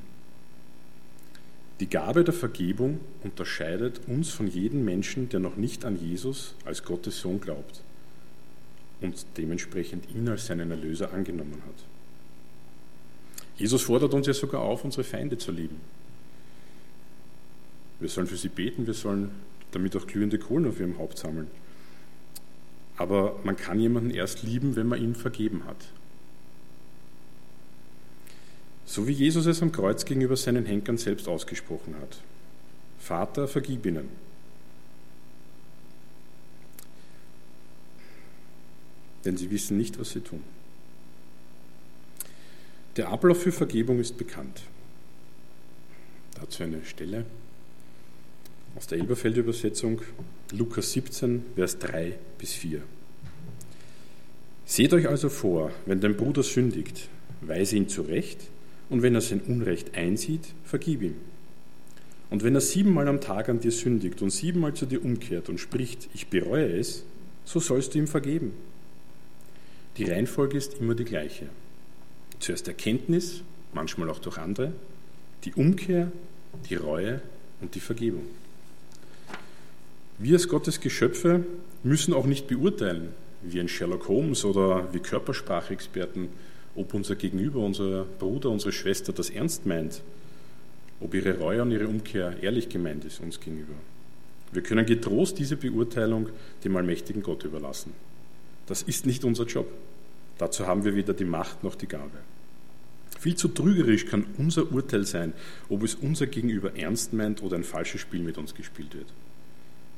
Die 1.80 1.88
Gabe 1.88 2.22
der 2.22 2.34
Vergebung 2.34 3.00
unterscheidet 3.24 4.02
uns 4.06 4.30
von 4.30 4.46
jedem 4.46 4.84
Menschen, 4.84 5.28
der 5.28 5.40
noch 5.40 5.56
nicht 5.56 5.84
an 5.84 5.98
Jesus 5.98 6.54
als 6.64 6.84
Gottes 6.84 7.20
Sohn 7.20 7.40
glaubt 7.40 7.82
und 9.04 9.26
dementsprechend 9.36 10.10
ihn 10.14 10.28
als 10.28 10.46
seinen 10.46 10.70
Erlöser 10.70 11.12
angenommen 11.12 11.62
hat. 11.66 11.84
Jesus 13.56 13.82
fordert 13.82 14.14
uns 14.14 14.26
ja 14.26 14.34
sogar 14.34 14.62
auf, 14.62 14.84
unsere 14.84 15.04
Feinde 15.04 15.38
zu 15.38 15.52
lieben. 15.52 15.80
Wir 18.00 18.08
sollen 18.08 18.26
für 18.26 18.36
sie 18.36 18.48
beten, 18.48 18.86
wir 18.86 18.94
sollen 18.94 19.30
damit 19.70 19.96
auch 19.96 20.06
glühende 20.06 20.38
Kohlen 20.38 20.66
auf 20.66 20.80
ihrem 20.80 20.98
Haupt 20.98 21.18
sammeln. 21.18 21.48
Aber 22.96 23.38
man 23.44 23.56
kann 23.56 23.80
jemanden 23.80 24.10
erst 24.10 24.42
lieben, 24.42 24.76
wenn 24.76 24.88
man 24.88 25.02
ihm 25.02 25.14
vergeben 25.14 25.64
hat. 25.66 25.88
So 28.84 29.08
wie 29.08 29.12
Jesus 29.12 29.46
es 29.46 29.62
am 29.62 29.72
Kreuz 29.72 30.04
gegenüber 30.04 30.36
seinen 30.36 30.66
Henkern 30.66 30.98
selbst 30.98 31.28
ausgesprochen 31.28 31.96
hat. 32.00 32.18
Vater, 32.98 33.48
vergib 33.48 33.86
ihnen. 33.86 34.08
Denn 39.24 39.36
sie 39.36 39.50
wissen 39.50 39.76
nicht, 39.76 39.98
was 39.98 40.10
sie 40.10 40.20
tun. 40.20 40.42
Der 42.96 43.08
Ablauf 43.08 43.42
für 43.42 43.52
Vergebung 43.52 43.98
ist 43.98 44.16
bekannt. 44.18 44.62
Dazu 46.40 46.62
eine 46.62 46.84
Stelle 46.84 47.24
aus 48.76 48.86
der 48.86 48.98
Elberfeld-Übersetzung, 48.98 50.02
Lukas 50.52 50.92
17, 50.92 51.44
Vers 51.54 51.78
3 51.78 52.18
bis 52.38 52.52
4. 52.52 52.82
Seht 54.66 54.92
euch 54.92 55.08
also 55.08 55.28
vor, 55.28 55.70
wenn 55.86 56.00
dein 56.00 56.16
Bruder 56.16 56.42
sündigt, 56.42 57.08
weise 57.40 57.76
ihn 57.76 57.88
zurecht, 57.88 58.48
und 58.90 59.02
wenn 59.02 59.14
er 59.14 59.20
sein 59.20 59.40
Unrecht 59.40 59.96
einsieht, 59.96 60.54
vergib 60.64 61.02
ihm. 61.02 61.16
Und 62.30 62.42
wenn 62.42 62.54
er 62.54 62.60
siebenmal 62.60 63.08
am 63.08 63.20
Tag 63.20 63.48
an 63.48 63.60
dir 63.60 63.70
sündigt 63.70 64.22
und 64.22 64.30
siebenmal 64.30 64.74
zu 64.74 64.86
dir 64.86 65.04
umkehrt 65.04 65.48
und 65.48 65.58
spricht, 65.58 66.08
ich 66.14 66.28
bereue 66.28 66.78
es, 66.78 67.04
so 67.44 67.60
sollst 67.60 67.94
du 67.94 67.98
ihm 67.98 68.06
vergeben. 68.06 68.52
Die 69.96 70.10
Reihenfolge 70.10 70.58
ist 70.58 70.80
immer 70.80 70.94
die 70.94 71.04
gleiche. 71.04 71.46
Zuerst 72.40 72.66
Erkenntnis, 72.66 73.42
manchmal 73.72 74.10
auch 74.10 74.18
durch 74.18 74.38
andere, 74.38 74.72
die 75.44 75.54
Umkehr, 75.54 76.10
die 76.68 76.74
Reue 76.74 77.20
und 77.60 77.74
die 77.76 77.80
Vergebung. 77.80 78.26
Wir 80.18 80.34
als 80.34 80.48
Gottes 80.48 80.80
Geschöpfe 80.80 81.44
müssen 81.82 82.12
auch 82.12 82.26
nicht 82.26 82.48
beurteilen, 82.48 83.10
wie 83.42 83.60
ein 83.60 83.68
Sherlock 83.68 84.08
Holmes 84.08 84.44
oder 84.44 84.92
wie 84.92 84.98
Körpersprachexperten, 84.98 86.28
ob 86.74 86.92
unser 86.94 87.14
Gegenüber, 87.14 87.60
unser 87.60 88.04
Bruder, 88.18 88.50
unsere 88.50 88.72
Schwester 88.72 89.12
das 89.12 89.30
ernst 89.30 89.64
meint, 89.64 90.02
ob 91.00 91.14
ihre 91.14 91.38
Reue 91.38 91.62
und 91.62 91.70
ihre 91.70 91.86
Umkehr 91.86 92.42
ehrlich 92.42 92.68
gemeint 92.68 93.04
ist 93.04 93.20
uns 93.20 93.38
gegenüber. 93.38 93.74
Wir 94.52 94.62
können 94.62 94.86
getrost 94.86 95.38
diese 95.38 95.56
Beurteilung 95.56 96.28
dem 96.64 96.76
allmächtigen 96.76 97.22
Gott 97.22 97.44
überlassen. 97.44 97.92
Das 98.66 98.82
ist 98.82 99.06
nicht 99.06 99.24
unser 99.24 99.44
Job. 99.44 99.68
Dazu 100.38 100.66
haben 100.66 100.84
wir 100.84 100.94
weder 100.94 101.14
die 101.14 101.24
Macht 101.24 101.62
noch 101.62 101.74
die 101.74 101.86
Gabe. 101.86 102.18
Viel 103.18 103.36
zu 103.36 103.48
trügerisch 103.48 104.06
kann 104.06 104.26
unser 104.36 104.70
Urteil 104.72 105.06
sein, 105.06 105.32
ob 105.68 105.82
es 105.82 105.94
unser 105.94 106.26
Gegenüber 106.26 106.76
ernst 106.76 107.12
meint 107.12 107.42
oder 107.42 107.56
ein 107.56 107.64
falsches 107.64 108.00
Spiel 108.00 108.22
mit 108.22 108.36
uns 108.36 108.54
gespielt 108.54 108.94
wird. 108.94 109.06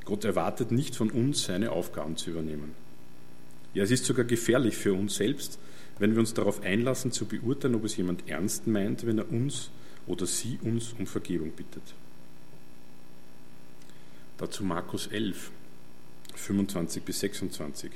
Gott 0.05 0.25
erwartet 0.25 0.71
nicht 0.71 0.95
von 0.95 1.11
uns, 1.11 1.45
seine 1.45 1.73
Aufgaben 1.73 2.17
zu 2.17 2.31
übernehmen. 2.31 2.73
Ja, 3.75 3.83
es 3.83 3.91
ist 3.91 4.05
sogar 4.05 4.25
gefährlich 4.25 4.77
für 4.77 4.95
uns 4.95 5.17
selbst, 5.17 5.59
wenn 5.99 6.13
wir 6.13 6.21
uns 6.21 6.35
darauf 6.35 6.63
einlassen, 6.63 7.11
zu 7.11 7.27
beurteilen, 7.27 7.75
ob 7.75 7.85
es 7.85 7.97
jemand 7.97 8.29
ernst 8.29 8.67
meint, 8.67 9.07
wenn 9.07 9.19
er 9.19 9.31
uns 9.31 9.71
oder 10.07 10.27
sie 10.27 10.59
uns 10.63 10.95
um 10.99 11.07
Vergebung 11.07 11.51
bittet. 11.51 11.83
Dazu 14.39 14.63
Markus 14.63 15.09
11, 15.09 15.51
25 16.35 17.03
bis 17.03 17.21
26. 17.21 17.91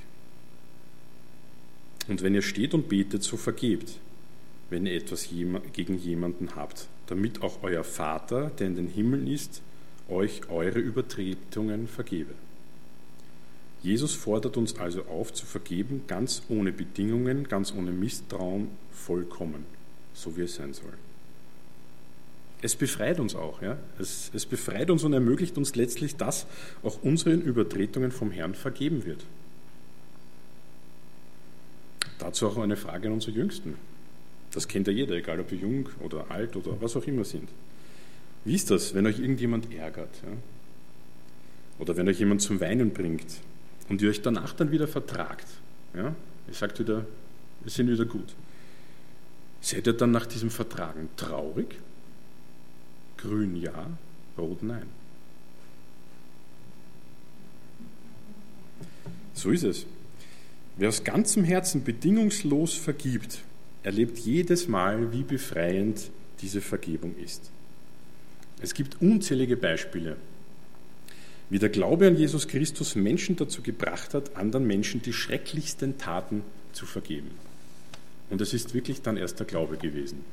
Und 2.08 2.22
wenn 2.22 2.34
ihr 2.34 2.42
steht 2.42 2.74
und 2.74 2.88
betet, 2.88 3.22
so 3.22 3.36
vergebt, 3.36 3.98
wenn 4.70 4.86
ihr 4.86 4.94
etwas 4.94 5.28
gegen 5.72 5.98
jemanden 5.98 6.54
habt, 6.56 6.88
damit 7.06 7.42
auch 7.42 7.62
euer 7.62 7.84
Vater, 7.84 8.50
der 8.58 8.68
in 8.68 8.76
den 8.76 8.88
Himmeln 8.88 9.26
ist, 9.26 9.62
euch 10.08 10.48
eure 10.48 10.78
Übertretungen 10.78 11.88
vergebe. 11.88 12.32
Jesus 13.82 14.14
fordert 14.14 14.56
uns 14.56 14.76
also 14.78 15.04
auf 15.04 15.32
zu 15.32 15.46
vergeben, 15.46 16.02
ganz 16.06 16.42
ohne 16.48 16.72
Bedingungen, 16.72 17.48
ganz 17.48 17.72
ohne 17.72 17.92
Misstrauen, 17.92 18.68
vollkommen, 18.92 19.64
so 20.12 20.36
wie 20.36 20.42
es 20.42 20.56
sein 20.56 20.74
soll. 20.74 20.92
Es 22.62 22.76
befreit 22.76 23.20
uns 23.20 23.34
auch. 23.34 23.62
Ja? 23.62 23.78
Es, 23.98 24.30
es 24.34 24.44
befreit 24.44 24.90
uns 24.90 25.02
und 25.04 25.14
ermöglicht 25.14 25.56
uns 25.56 25.76
letztlich, 25.76 26.16
dass 26.16 26.46
auch 26.82 27.02
unseren 27.02 27.40
Übertretungen 27.40 28.12
vom 28.12 28.30
Herrn 28.30 28.54
vergeben 28.54 29.06
wird. 29.06 29.24
Dazu 32.20 32.48
auch 32.48 32.58
eine 32.58 32.76
Frage 32.76 33.08
an 33.08 33.14
unsere 33.14 33.32
Jüngsten. 33.32 33.74
Das 34.52 34.68
kennt 34.68 34.86
ja 34.86 34.92
jeder, 34.92 35.14
egal 35.14 35.40
ob 35.40 35.50
wir 35.50 35.58
jung 35.58 35.88
oder 36.00 36.30
alt 36.30 36.54
oder 36.54 36.80
was 36.80 36.96
auch 36.96 37.06
immer 37.06 37.24
sind. 37.24 37.48
Wie 38.44 38.54
ist 38.54 38.70
das, 38.70 38.94
wenn 38.94 39.06
euch 39.06 39.18
irgendjemand 39.18 39.72
ärgert? 39.72 40.14
Ja? 40.22 40.36
Oder 41.78 41.96
wenn 41.96 42.08
euch 42.08 42.18
jemand 42.18 42.42
zum 42.42 42.60
Weinen 42.60 42.90
bringt 42.90 43.40
und 43.88 44.02
ihr 44.02 44.10
euch 44.10 44.20
danach 44.20 44.52
dann 44.52 44.70
wieder 44.70 44.86
vertragt? 44.86 45.46
Ja? 45.94 46.14
Ihr 46.46 46.54
sagt 46.54 46.78
wieder, 46.78 47.06
wir 47.62 47.70
sind 47.70 47.90
wieder 47.90 48.04
gut. 48.04 48.34
Seid 49.62 49.86
ihr 49.86 49.92
dann 49.94 50.10
nach 50.10 50.26
diesem 50.26 50.50
Vertragen 50.50 51.08
traurig? 51.16 51.78
Grün 53.16 53.56
ja, 53.56 53.86
rot 54.36 54.62
nein. 54.62 54.86
So 59.32 59.50
ist 59.50 59.64
es. 59.64 59.86
Wer 60.80 60.88
aus 60.88 61.04
ganzem 61.04 61.44
Herzen 61.44 61.84
bedingungslos 61.84 62.72
vergibt, 62.72 63.40
erlebt 63.82 64.16
jedes 64.16 64.66
Mal, 64.66 65.12
wie 65.12 65.24
befreiend 65.24 66.10
diese 66.40 66.62
Vergebung 66.62 67.14
ist. 67.22 67.50
Es 68.62 68.72
gibt 68.72 69.02
unzählige 69.02 69.58
Beispiele, 69.58 70.16
wie 71.50 71.58
der 71.58 71.68
Glaube 71.68 72.06
an 72.06 72.16
Jesus 72.16 72.48
Christus 72.48 72.94
Menschen 72.94 73.36
dazu 73.36 73.60
gebracht 73.60 74.14
hat, 74.14 74.36
anderen 74.38 74.66
Menschen 74.66 75.02
die 75.02 75.12
schrecklichsten 75.12 75.98
Taten 75.98 76.44
zu 76.72 76.86
vergeben. 76.86 77.32
Und 78.30 78.40
es 78.40 78.54
ist 78.54 78.72
wirklich 78.72 79.02
dann 79.02 79.18
erst 79.18 79.38
der 79.38 79.46
Glaube 79.46 79.76
gewesen. 79.76 80.24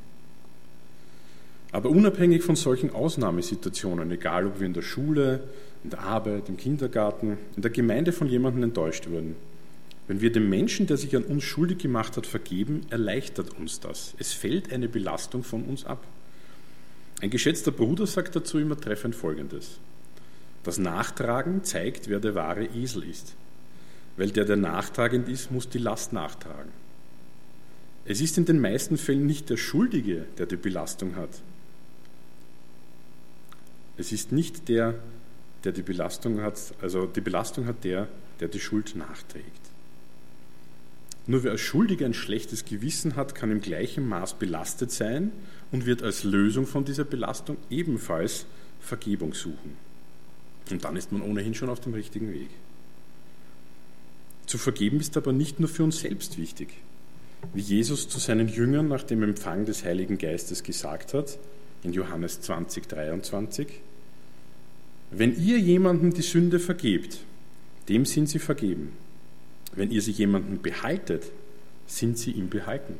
Aber 1.73 1.89
unabhängig 1.89 2.43
von 2.43 2.55
solchen 2.55 2.91
Ausnahmesituationen, 2.91 4.09
egal 4.11 4.47
ob 4.47 4.61
wir 4.61 4.67
in 4.67 4.73
der 4.73 4.81
Schule, 4.81 5.41
in 5.83 5.89
der 5.89 5.99
Arbeit, 5.99 6.47
im 6.47 6.55
Kindergarten, 6.55 7.37
in 7.57 7.61
der 7.61 7.71
Gemeinde 7.71 8.13
von 8.13 8.29
jemandem 8.29 8.63
enttäuscht 8.63 9.09
wurden, 9.09 9.35
wenn 10.07 10.21
wir 10.21 10.31
dem 10.31 10.49
Menschen, 10.49 10.87
der 10.87 10.97
sich 10.97 11.15
an 11.15 11.23
uns 11.23 11.43
schuldig 11.43 11.79
gemacht 11.79 12.15
hat, 12.15 12.25
vergeben, 12.25 12.81
erleichtert 12.89 13.57
uns 13.57 13.79
das. 13.81 14.13
Es 14.17 14.31
fällt 14.31 14.71
eine 14.71 14.87
Belastung 14.87 15.43
von 15.43 15.63
uns 15.63 15.85
ab. 15.85 16.03
Ein 17.21 17.29
geschätzter 17.29 17.71
Bruder 17.71 18.07
sagt 18.07 18.35
dazu 18.35 18.57
immer 18.57 18.79
treffend 18.79 19.15
Folgendes. 19.15 19.79
Das 20.63 20.77
Nachtragen 20.77 21.63
zeigt, 21.63 22.07
wer 22.07 22.19
der 22.19 22.35
wahre 22.35 22.65
Esel 22.65 23.03
ist. 23.03 23.35
Weil 24.15 24.31
der, 24.31 24.45
der 24.45 24.55
nachtragend 24.55 25.27
ist, 25.27 25.51
muss 25.51 25.69
die 25.69 25.77
Last 25.77 26.13
nachtragen. 26.13 26.71
Es 28.05 28.21
ist 28.21 28.37
in 28.37 28.45
den 28.45 28.59
meisten 28.59 28.97
Fällen 28.97 29.25
nicht 29.25 29.49
der 29.49 29.57
Schuldige, 29.57 30.25
der 30.37 30.45
die 30.45 30.55
Belastung 30.55 31.17
hat. 31.17 31.41
Es 33.97 34.11
ist 34.11 34.31
nicht 34.31 34.69
der, 34.69 34.95
der 35.63 35.73
die 35.73 35.81
Belastung 35.81 36.41
hat, 36.41 36.57
also 36.81 37.05
die 37.05 37.21
Belastung 37.21 37.65
hat 37.65 37.83
der, 37.83 38.07
der 38.39 38.47
die 38.47 38.59
Schuld 38.59 38.95
nachträgt. 38.95 39.66
Nur 41.27 41.43
wer 41.43 41.51
als 41.51 41.61
Schuldiger 41.61 42.05
ein 42.05 42.13
schlechtes 42.13 42.63
Gewissen 42.63 43.17
hat, 43.17 43.35
kann 43.35 43.51
im 43.51 43.61
gleichen 43.61 44.07
Maß 44.07 44.35
belastet 44.35 44.91
sein 44.91 45.31
und 45.71 45.85
wird 45.85 46.01
als 46.01 46.23
Lösung 46.23 46.65
von 46.65 46.85
dieser 46.85 47.03
Belastung 47.03 47.57
ebenfalls 47.69 48.45
Vergebung 48.79 49.33
suchen. 49.33 49.75
Und 50.71 50.85
dann 50.85 50.95
ist 50.95 51.11
man 51.11 51.21
ohnehin 51.21 51.53
schon 51.53 51.69
auf 51.69 51.81
dem 51.81 51.93
richtigen 51.93 52.31
Weg. 52.33 52.49
Zu 54.45 54.57
vergeben 54.57 55.01
ist 55.01 55.17
aber 55.17 55.33
nicht 55.33 55.59
nur 55.59 55.67
für 55.67 55.83
uns 55.83 55.99
selbst 55.99 56.37
wichtig. 56.37 56.69
Wie 57.53 57.61
Jesus 57.61 58.07
zu 58.07 58.19
seinen 58.19 58.47
Jüngern 58.47 58.87
nach 58.87 59.03
dem 59.03 59.21
Empfang 59.21 59.65
des 59.65 59.83
Heiligen 59.83 60.17
Geistes 60.17 60.63
gesagt 60.63 61.13
hat, 61.13 61.37
in 61.83 61.91
Johannes 61.93 62.41
20, 62.41 62.87
23, 62.87 63.67
wenn 65.11 65.37
ihr 65.41 65.59
jemandem 65.59 66.13
die 66.13 66.21
Sünde 66.21 66.59
vergebt, 66.59 67.19
dem 67.89 68.05
sind 68.05 68.29
sie 68.29 68.39
vergeben. 68.39 68.93
Wenn 69.77 69.91
ihr 69.91 70.01
sie 70.01 70.11
jemandem 70.11 70.59
behaltet, 70.59 71.31
sind 71.85 72.17
sie 72.17 72.31
ihm 72.31 72.49
behalten. 72.49 72.95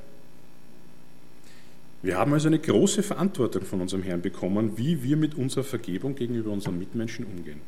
Wir 2.03 2.17
haben 2.17 2.31
also 2.33 2.47
eine 2.47 2.59
große 2.59 3.01
Verantwortung 3.01 3.63
von 3.63 3.81
unserem 3.81 4.03
Herrn 4.03 4.21
bekommen, 4.21 4.77
wie 4.77 5.01
wir 5.01 5.17
mit 5.17 5.33
unserer 5.33 5.63
Vergebung 5.63 6.13
gegenüber 6.15 6.51
unseren 6.51 6.77
Mitmenschen 6.77 7.25
umgehen. 7.25 7.59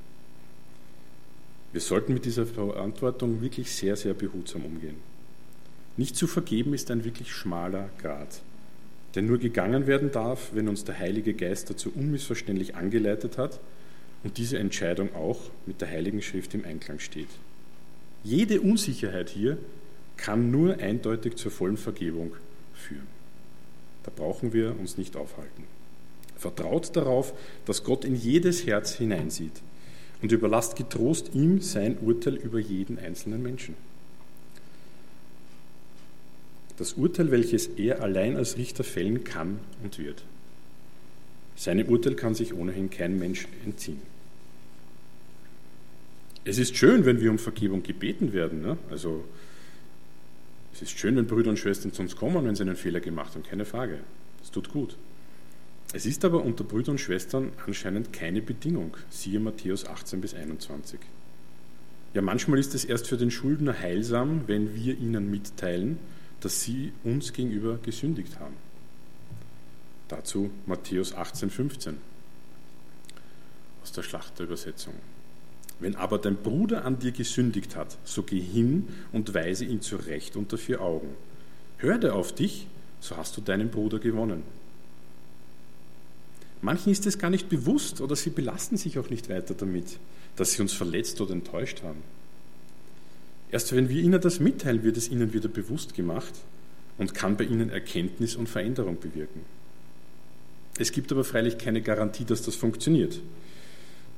Wir 1.71 1.81
sollten 1.81 2.13
mit 2.13 2.25
dieser 2.25 2.45
Verantwortung 2.45 3.41
wirklich 3.41 3.71
sehr, 3.71 3.95
sehr 3.95 4.13
behutsam 4.13 4.63
umgehen. 4.63 4.95
Nicht 5.97 6.15
zu 6.15 6.27
vergeben 6.27 6.75
ist 6.75 6.91
ein 6.91 7.03
wirklich 7.03 7.33
schmaler 7.33 7.89
Grad, 7.99 8.41
der 9.15 9.23
nur 9.23 9.39
gegangen 9.39 9.87
werden 9.87 10.11
darf, 10.11 10.51
wenn 10.53 10.67
uns 10.67 10.85
der 10.85 10.99
Heilige 10.99 11.33
Geist 11.33 11.67
dazu 11.71 11.91
unmissverständlich 11.95 12.75
angeleitet 12.75 13.39
hat 13.39 13.59
und 14.23 14.37
diese 14.37 14.59
Entscheidung 14.59 15.15
auch 15.15 15.39
mit 15.65 15.81
der 15.81 15.89
Heiligen 15.89 16.21
Schrift 16.21 16.53
im 16.53 16.63
Einklang 16.63 16.99
steht. 16.99 17.29
Jede 18.23 18.61
Unsicherheit 18.61 19.29
hier 19.29 19.57
kann 20.17 20.51
nur 20.51 20.77
eindeutig 20.79 21.35
zur 21.35 21.51
vollen 21.51 21.77
Vergebung 21.77 22.33
führen. 22.73 23.07
Da 24.03 24.11
brauchen 24.15 24.53
wir 24.53 24.77
uns 24.79 24.97
nicht 24.97 25.15
aufhalten. 25.15 25.63
Vertraut 26.37 26.95
darauf, 26.95 27.33
dass 27.65 27.83
Gott 27.83 28.05
in 28.05 28.15
jedes 28.15 28.65
Herz 28.65 28.93
hineinsieht 28.95 29.61
und 30.21 30.31
überlasst 30.31 30.75
getrost 30.75 31.31
ihm 31.33 31.61
sein 31.61 31.97
Urteil 31.99 32.35
über 32.35 32.59
jeden 32.59 32.97
einzelnen 32.97 33.41
Menschen. 33.41 33.75
Das 36.77 36.93
Urteil, 36.93 37.31
welches 37.31 37.67
er 37.67 38.01
allein 38.01 38.37
als 38.37 38.57
Richter 38.57 38.85
fällen 38.85 39.25
kann 39.25 39.59
und 39.83 39.99
wird. 39.99 40.23
Seinem 41.57 41.89
Urteil 41.89 42.15
kann 42.15 42.35
sich 42.35 42.53
ohnehin 42.53 42.89
kein 42.89 43.19
Mensch 43.19 43.47
entziehen. 43.65 44.01
Es 46.49 46.57
ist 46.57 46.75
schön, 46.75 47.05
wenn 47.05 47.21
wir 47.21 47.29
um 47.29 47.37
Vergebung 47.37 47.83
gebeten 47.83 48.33
werden. 48.33 48.63
Ne? 48.63 48.75
Also 48.89 49.23
es 50.73 50.81
ist 50.81 50.97
schön, 50.97 51.15
wenn 51.15 51.27
Brüder 51.27 51.51
und 51.51 51.59
Schwestern 51.59 51.93
zu 51.93 52.01
uns 52.01 52.15
kommen, 52.15 52.43
wenn 52.43 52.55
sie 52.55 52.63
einen 52.63 52.75
Fehler 52.75 53.01
gemacht 53.01 53.35
haben, 53.35 53.43
keine 53.43 53.65
Frage. 53.65 53.99
Das 54.39 54.49
tut 54.49 54.71
gut. 54.71 54.97
Es 55.93 56.07
ist 56.07 56.25
aber 56.25 56.43
unter 56.43 56.63
Brüdern 56.63 56.93
und 56.93 56.97
Schwestern 56.97 57.51
anscheinend 57.67 58.13
keine 58.13 58.41
Bedingung. 58.41 58.97
Siehe 59.11 59.39
Matthäus 59.39 59.85
18 59.85 60.21
bis 60.21 60.33
21. 60.33 60.99
Ja, 62.15 62.23
manchmal 62.23 62.57
ist 62.57 62.73
es 62.73 62.83
erst 62.83 63.05
für 63.05 63.17
den 63.17 63.29
Schuldner 63.29 63.77
heilsam, 63.77 64.45
wenn 64.47 64.73
wir 64.73 64.97
ihnen 64.97 65.29
mitteilen, 65.29 65.99
dass 66.41 66.61
sie 66.61 66.93
uns 67.03 67.31
gegenüber 67.31 67.77
gesündigt 67.77 68.39
haben. 68.39 68.55
Dazu 70.07 70.49
Matthäus 70.65 71.13
18, 71.13 71.51
15 71.51 71.97
aus 73.83 73.91
der 73.91 74.01
Schlachterübersetzung. 74.01 74.95
Wenn 75.79 75.95
aber 75.95 76.17
dein 76.17 76.35
Bruder 76.35 76.83
an 76.85 76.99
dir 76.99 77.11
gesündigt 77.11 77.75
hat, 77.75 77.97
so 78.03 78.23
geh 78.23 78.39
hin 78.39 78.87
und 79.11 79.33
weise 79.33 79.65
ihn 79.65 79.81
zurecht 79.81 80.35
unter 80.35 80.57
vier 80.57 80.81
Augen. 80.81 81.09
Hört 81.77 82.03
er 82.03 82.15
auf 82.15 82.33
dich, 82.33 82.67
so 82.99 83.15
hast 83.15 83.37
du 83.37 83.41
deinen 83.41 83.69
Bruder 83.69 83.99
gewonnen. 83.99 84.43
Manchen 86.61 86.91
ist 86.91 87.05
es 87.05 87.17
gar 87.17 87.29
nicht 87.29 87.47
bewusst 87.47 88.01
oder 88.01 88.17
sie 88.17 88.31
belasten 88.31 88.75
sich 88.75 88.99
auch 88.99 89.09
nicht 89.09 89.29
weiter 89.29 89.53
damit, 89.53 89.97
dass 90.35 90.51
sie 90.51 90.61
uns 90.61 90.73
verletzt 90.73 91.21
oder 91.21 91.31
enttäuscht 91.31 91.83
haben. 91.83 92.03
Erst 93.51 93.73
wenn 93.73 93.89
wir 93.89 94.01
ihnen 94.01 94.19
das 94.19 94.39
mitteilen, 94.39 94.83
wird 94.83 94.97
es 94.97 95.09
ihnen 95.09 95.33
wieder 95.33 95.47
bewusst 95.47 95.93
gemacht 95.93 96.33
und 96.97 97.13
kann 97.13 97.37
bei 97.37 97.45
ihnen 97.45 97.69
Erkenntnis 97.69 98.35
und 98.35 98.49
Veränderung 98.49 98.99
bewirken. 98.99 99.41
Es 100.77 100.91
gibt 100.91 101.11
aber 101.11 101.23
freilich 101.23 101.57
keine 101.57 101.81
Garantie, 101.81 102.25
dass 102.25 102.41
das 102.41 102.55
funktioniert. 102.55 103.19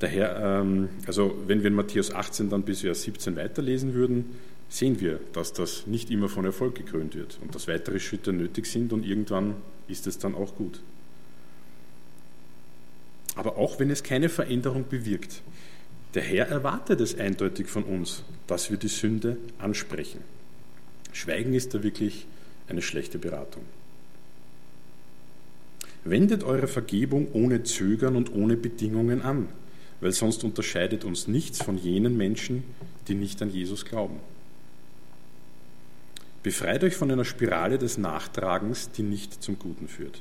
Daher, 0.02 0.36
ähm, 0.36 0.88
also 1.06 1.32
wenn 1.46 1.60
wir 1.60 1.68
in 1.68 1.76
Matthäus 1.76 2.12
18 2.12 2.50
dann 2.50 2.62
bis 2.62 2.80
Vers 2.80 3.02
17 3.02 3.36
weiterlesen 3.36 3.94
würden, 3.94 4.34
sehen 4.68 4.98
wir, 4.98 5.20
dass 5.32 5.52
das 5.52 5.86
nicht 5.86 6.10
immer 6.10 6.28
von 6.28 6.44
Erfolg 6.44 6.74
gekrönt 6.74 7.14
wird 7.14 7.38
und 7.40 7.54
dass 7.54 7.68
weitere 7.68 8.00
Schritte 8.00 8.32
nötig 8.32 8.66
sind 8.66 8.92
und 8.92 9.06
irgendwann 9.06 9.54
ist 9.86 10.08
es 10.08 10.18
dann 10.18 10.34
auch 10.34 10.56
gut. 10.56 10.80
Aber 13.36 13.58
auch 13.58 13.78
wenn 13.78 13.90
es 13.90 14.02
keine 14.02 14.28
Veränderung 14.28 14.86
bewirkt, 14.88 15.40
der 16.14 16.22
Herr 16.22 16.48
erwartet 16.48 17.00
es 17.00 17.16
eindeutig 17.16 17.68
von 17.68 17.84
uns, 17.84 18.24
dass 18.48 18.72
wir 18.72 18.78
die 18.78 18.88
Sünde 18.88 19.36
ansprechen. 19.60 20.18
Schweigen 21.12 21.54
ist 21.54 21.74
da 21.74 21.84
wirklich 21.84 22.26
eine 22.66 22.82
schlechte 22.82 23.20
Beratung. 23.20 23.62
Wendet 26.02 26.42
eure 26.42 26.66
Vergebung 26.66 27.28
ohne 27.34 27.62
Zögern 27.62 28.16
und 28.16 28.34
ohne 28.34 28.56
Bedingungen 28.56 29.22
an, 29.22 29.46
weil 30.02 30.12
sonst 30.12 30.42
unterscheidet 30.42 31.04
uns 31.04 31.28
nichts 31.28 31.62
von 31.62 31.78
jenen 31.78 32.16
Menschen, 32.16 32.64
die 33.06 33.14
nicht 33.14 33.40
an 33.40 33.50
Jesus 33.50 33.84
glauben. 33.84 34.18
Befreit 36.42 36.82
euch 36.82 36.96
von 36.96 37.08
einer 37.08 37.24
Spirale 37.24 37.78
des 37.78 37.98
Nachtragens, 37.98 38.90
die 38.90 39.04
nicht 39.04 39.44
zum 39.44 39.60
Guten 39.60 39.86
führt. 39.86 40.20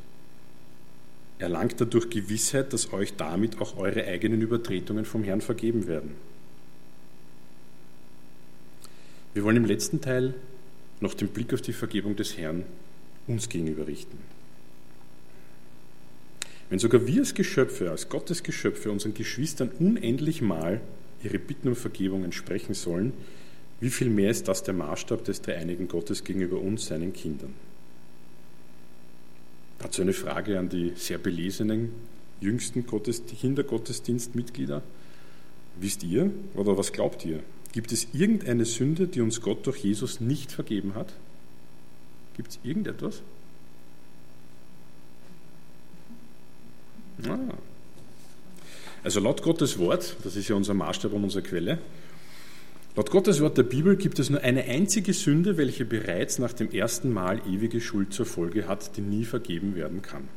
Erlangt 1.40 1.82
dadurch 1.82 2.12
Gewissheit, 2.12 2.72
dass 2.74 2.94
euch 2.94 3.16
damit 3.16 3.60
auch 3.60 3.76
eure 3.76 4.06
eigenen 4.06 4.44
Übertretungen 4.44 5.04
vom 5.04 5.24
Herrn 5.24 5.42
vergeben 5.42 5.88
werden. 5.88 6.12
Wir 9.34 9.44
wollen 9.44 9.58
im 9.58 9.66
letzten 9.66 10.00
Teil 10.00 10.36
noch 11.00 11.16
den 11.16 11.30
Blick 11.30 11.56
auf 11.56 11.62
die 11.64 11.74
Vergebung 11.74 12.16
des 12.16 12.38
Herrn 12.38 12.66
uns 13.26 13.50
gegenüber 13.50 13.88
richten. 13.88 14.20
Wenn 16.72 16.80
sogar 16.80 17.06
wir 17.06 17.20
als 17.20 17.34
Geschöpfe, 17.34 17.92
als 17.92 18.08
Gottes 18.08 18.44
Geschöpfe 18.44 18.92
unseren 18.92 19.14
Geschwistern 19.14 19.72
unendlich 19.78 20.42
mal 20.42 20.80
ihre 21.22 21.38
Bitten 21.38 21.68
um 21.68 21.76
Vergebung 21.76 22.24
entsprechen 22.24 22.74
sollen, 22.76 23.12
wie 23.82 23.90
viel 23.90 24.10
mehr 24.10 24.32
ist 24.32 24.48
das 24.48 24.64
der 24.64 24.74
Maßstab 24.74 25.26
des 25.26 25.42
dreieinigen 25.42 25.90
Gottes 25.90 26.24
gegenüber 26.24 26.62
uns, 26.62 26.86
seinen 26.86 27.12
Kindern? 27.12 27.54
Dazu 29.80 30.02
eine 30.02 30.14
Frage 30.14 30.58
an 30.58 30.70
die 30.70 30.94
sehr 30.96 31.18
belesenen 31.18 31.90
jüngsten 32.40 32.86
Kindergottesdienstmitglieder. 32.88 34.82
Wisst 35.78 36.04
ihr 36.04 36.32
oder 36.56 36.78
was 36.78 36.94
glaubt 36.94 37.26
ihr? 37.26 37.44
Gibt 37.74 37.92
es 37.92 38.08
irgendeine 38.14 38.64
Sünde, 38.64 39.08
die 39.08 39.20
uns 39.20 39.42
Gott 39.42 39.68
durch 39.68 39.80
Jesus 39.80 40.22
nicht 40.22 40.54
vergeben 40.54 40.96
hat? 40.96 41.12
Gibt 42.38 42.52
es 42.52 42.60
irgendetwas? 42.64 43.24
Ah. 47.28 47.38
Also 49.04 49.20
laut 49.20 49.42
Gottes 49.42 49.80
Wort, 49.80 50.16
das 50.24 50.36
ist 50.36 50.48
ja 50.48 50.56
unser 50.56 50.74
Maßstab 50.74 51.14
und 51.14 51.24
unsere 51.24 51.44
Quelle, 51.44 51.80
laut 52.96 53.10
Gottes 53.10 53.42
Wort 53.42 53.58
der 53.58 53.64
Bibel 53.64 53.96
gibt 53.96 54.20
es 54.20 54.30
nur 54.30 54.42
eine 54.42 54.64
einzige 54.66 55.14
Sünde, 55.14 55.58
welche 55.58 55.86
bereits 55.86 56.38
nach 56.38 56.54
dem 56.54 56.72
ersten 56.72 57.12
Mal 57.12 57.42
ewige 57.48 57.82
Schuld 57.82 58.14
zur 58.14 58.26
Folge 58.26 58.68
hat, 58.68 58.96
die 58.98 59.02
nie 59.02 59.26
vergeben 59.26 59.76
werden 59.76 60.02
kann. 60.02 60.28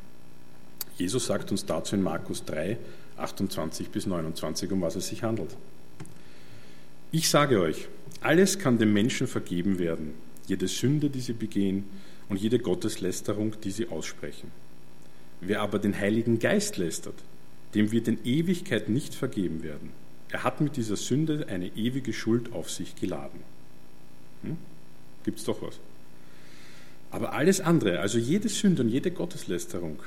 Jesus 0.97 1.27
sagt 1.27 1.51
uns 1.51 1.65
dazu 1.65 1.95
in 1.95 2.01
Markus 2.01 2.45
3, 2.45 2.77
28 3.17 3.89
bis 3.89 4.07
29, 4.07 4.71
um 4.71 4.81
was 4.81 4.95
es 4.95 5.07
sich 5.07 5.23
handelt. 5.23 5.55
Ich 7.11 7.29
sage 7.29 7.61
euch, 7.61 7.87
alles 8.21 8.57
kann 8.57 8.77
dem 8.77 8.93
Menschen 8.93 9.27
vergeben 9.27 9.77
werden, 9.77 10.13
jede 10.47 10.67
Sünde, 10.67 11.09
die 11.09 11.21
sie 11.21 11.33
begehen 11.33 11.85
und 12.29 12.37
jede 12.37 12.59
Gotteslästerung, 12.59 13.59
die 13.63 13.71
sie 13.71 13.89
aussprechen. 13.89 14.51
Wer 15.45 15.61
aber 15.61 15.77
den 15.77 15.97
Heiligen 15.97 16.39
Geist 16.39 16.77
lästert, 16.77 17.15
dem 17.75 17.91
wird 17.91 18.07
in 18.07 18.23
Ewigkeit 18.25 18.89
nicht 18.89 19.13
vergeben 19.13 19.61
werden. 19.61 19.91
Er 20.29 20.43
hat 20.43 20.59
mit 20.59 20.75
dieser 20.75 20.95
Sünde 20.95 21.47
eine 21.49 21.67
ewige 21.75 22.13
Schuld 22.13 22.51
auf 22.51 22.71
sich 22.71 22.95
geladen. 22.95 23.41
Hm? 24.43 24.57
Gibt 25.23 25.39
es 25.39 25.45
doch 25.45 25.61
was. 25.61 25.79
Aber 27.11 27.33
alles 27.33 27.61
andere, 27.61 27.99
also 27.99 28.17
jede 28.17 28.49
Sünde 28.49 28.81
und 28.81 28.89
jede 28.89 29.11
Gotteslästerung, 29.11 29.99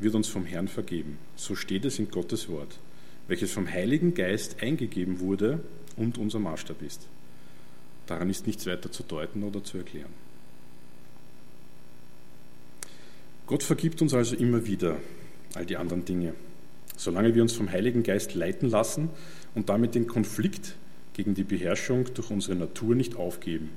wird 0.00 0.14
uns 0.14 0.28
vom 0.28 0.44
Herrn 0.44 0.68
vergeben. 0.68 1.18
So 1.34 1.56
steht 1.56 1.84
es 1.84 1.98
in 1.98 2.10
Gottes 2.10 2.48
Wort, 2.48 2.78
welches 3.26 3.52
vom 3.52 3.68
Heiligen 3.68 4.14
Geist 4.14 4.62
eingegeben 4.62 5.20
wurde 5.20 5.60
und 5.96 6.18
unser 6.18 6.38
Maßstab 6.38 6.82
ist. 6.82 7.06
Daran 8.06 8.30
ist 8.30 8.46
nichts 8.46 8.66
weiter 8.66 8.92
zu 8.92 9.02
deuten 9.02 9.42
oder 9.42 9.64
zu 9.64 9.78
erklären. 9.78 10.12
Gott 13.48 13.62
vergibt 13.62 14.02
uns 14.02 14.12
also 14.12 14.36
immer 14.36 14.66
wieder 14.66 14.96
all 15.54 15.64
die 15.64 15.78
anderen 15.78 16.04
Dinge, 16.04 16.34
solange 16.98 17.34
wir 17.34 17.40
uns 17.40 17.54
vom 17.54 17.70
Heiligen 17.70 18.02
Geist 18.02 18.34
leiten 18.34 18.68
lassen 18.68 19.08
und 19.54 19.70
damit 19.70 19.94
den 19.94 20.06
Konflikt 20.06 20.76
gegen 21.14 21.32
die 21.32 21.44
Beherrschung 21.44 22.04
durch 22.12 22.30
unsere 22.30 22.56
Natur 22.56 22.94
nicht 22.94 23.16
aufgeben, 23.16 23.70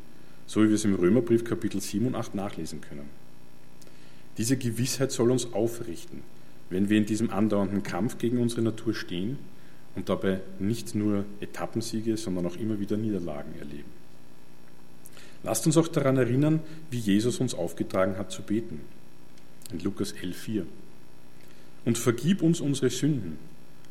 so 0.45 0.61
wie 0.61 0.67
wir 0.67 0.75
es 0.75 0.83
im 0.83 0.95
Römerbrief 0.95 1.45
Kapitel 1.45 1.79
7 1.79 2.05
und 2.07 2.15
8 2.15 2.35
nachlesen 2.35 2.81
können. 2.81 3.07
Diese 4.37 4.57
Gewissheit 4.57 5.13
soll 5.13 5.31
uns 5.31 5.53
aufrichten, 5.53 6.21
wenn 6.69 6.89
wir 6.89 6.97
in 6.97 7.05
diesem 7.05 7.29
andauernden 7.29 7.81
Kampf 7.81 8.17
gegen 8.17 8.39
unsere 8.39 8.63
Natur 8.63 8.93
stehen 8.93 9.39
und 9.95 10.09
dabei 10.09 10.41
nicht 10.59 10.95
nur 10.95 11.23
Etappensiege, 11.39 12.17
sondern 12.17 12.45
auch 12.45 12.57
immer 12.57 12.81
wieder 12.81 12.97
Niederlagen 12.97 13.53
erleben. 13.57 13.89
Lasst 15.43 15.65
uns 15.65 15.77
auch 15.77 15.87
daran 15.87 16.17
erinnern, 16.17 16.59
wie 16.89 16.99
Jesus 16.99 17.39
uns 17.39 17.53
aufgetragen 17.53 18.17
hat 18.17 18.33
zu 18.33 18.41
beten. 18.41 18.81
In 19.71 19.79
Lukas 19.79 20.13
11,4. 20.13 20.63
Und 21.85 21.97
vergib 21.97 22.41
uns 22.41 22.61
unsere 22.61 22.89
Sünden. 22.89 23.37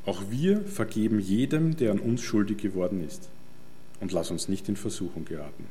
Auch 0.07 0.23
wir 0.31 0.63
vergeben 0.63 1.21
jedem, 1.21 1.77
der 1.77 1.91
an 1.93 1.99
uns 1.99 2.23
schuldig 2.23 2.59
geworden 2.59 3.05
ist 3.05 3.29
und 4.01 4.13
lass 4.13 4.31
uns 4.31 4.49
nicht 4.49 4.69
in 4.69 4.77
Versuchung 4.77 5.25
geraten. 5.25 5.67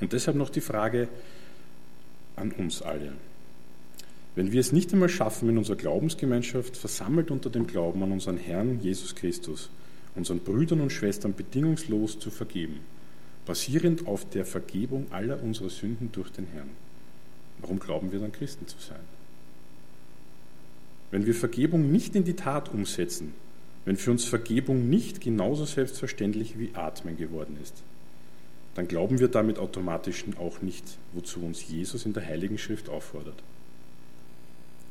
Und 0.00 0.12
deshalb 0.12 0.36
noch 0.36 0.50
die 0.50 0.60
Frage 0.60 1.08
an 2.36 2.52
uns 2.52 2.82
alle. 2.82 3.12
Wenn 4.34 4.52
wir 4.52 4.60
es 4.60 4.72
nicht 4.72 4.92
einmal 4.92 5.08
schaffen, 5.08 5.48
in 5.48 5.56
unserer 5.56 5.76
Glaubensgemeinschaft, 5.76 6.76
versammelt 6.76 7.30
unter 7.30 7.48
dem 7.48 7.66
Glauben 7.66 8.02
an 8.02 8.12
unseren 8.12 8.36
Herrn 8.36 8.80
Jesus 8.80 9.14
Christus, 9.14 9.70
unseren 10.14 10.40
Brüdern 10.40 10.80
und 10.80 10.92
Schwestern 10.92 11.34
bedingungslos 11.34 12.18
zu 12.18 12.30
vergeben, 12.30 12.80
basierend 13.46 14.06
auf 14.06 14.28
der 14.28 14.44
Vergebung 14.44 15.06
aller 15.10 15.42
unserer 15.42 15.70
Sünden 15.70 16.10
durch 16.12 16.30
den 16.30 16.46
Herrn, 16.48 16.68
warum 17.60 17.78
glauben 17.78 18.12
wir 18.12 18.20
dann 18.20 18.32
Christen 18.32 18.66
zu 18.66 18.78
sein? 18.78 19.00
Wenn 21.10 21.26
wir 21.26 21.34
Vergebung 21.34 21.90
nicht 21.90 22.14
in 22.16 22.24
die 22.24 22.36
Tat 22.36 22.68
umsetzen, 22.72 23.32
wenn 23.84 23.96
für 23.96 24.10
uns 24.10 24.24
Vergebung 24.24 24.90
nicht 24.90 25.20
genauso 25.20 25.64
selbstverständlich 25.64 26.58
wie 26.58 26.74
Atmen 26.74 27.16
geworden 27.16 27.56
ist, 27.62 27.74
dann 28.74 28.88
glauben 28.88 29.20
wir 29.20 29.28
damit 29.28 29.58
automatisch 29.58 30.24
auch 30.38 30.60
nicht, 30.60 30.84
wozu 31.14 31.40
uns 31.40 31.66
Jesus 31.66 32.04
in 32.04 32.12
der 32.12 32.26
Heiligen 32.26 32.58
Schrift 32.58 32.88
auffordert. 32.88 33.42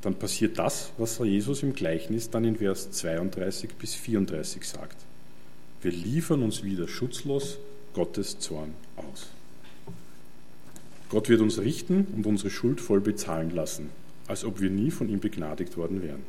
Dann 0.01 0.15
passiert 0.15 0.57
das, 0.57 0.91
was 0.97 1.19
Jesus 1.19 1.61
im 1.61 1.73
Gleichnis 1.73 2.29
dann 2.29 2.45
in 2.45 2.55
Vers 2.55 2.91
32 2.91 3.75
bis 3.75 3.93
34 3.95 4.63
sagt. 4.63 4.97
Wir 5.81 5.91
liefern 5.91 6.41
uns 6.41 6.63
wieder 6.63 6.87
schutzlos 6.87 7.59
Gottes 7.93 8.39
Zorn 8.39 8.73
aus. 8.95 9.34
Gott 11.09 11.29
wird 11.29 11.41
uns 11.41 11.59
richten 11.59 12.07
und 12.15 12.25
unsere 12.25 12.49
Schuld 12.49 12.81
voll 12.81 12.99
bezahlen 12.99 13.51
lassen, 13.51 13.89
als 14.27 14.43
ob 14.43 14.59
wir 14.59 14.69
nie 14.69 14.91
von 14.91 15.09
ihm 15.09 15.19
begnadigt 15.19 15.77
worden 15.77 16.01
wären. 16.01 16.23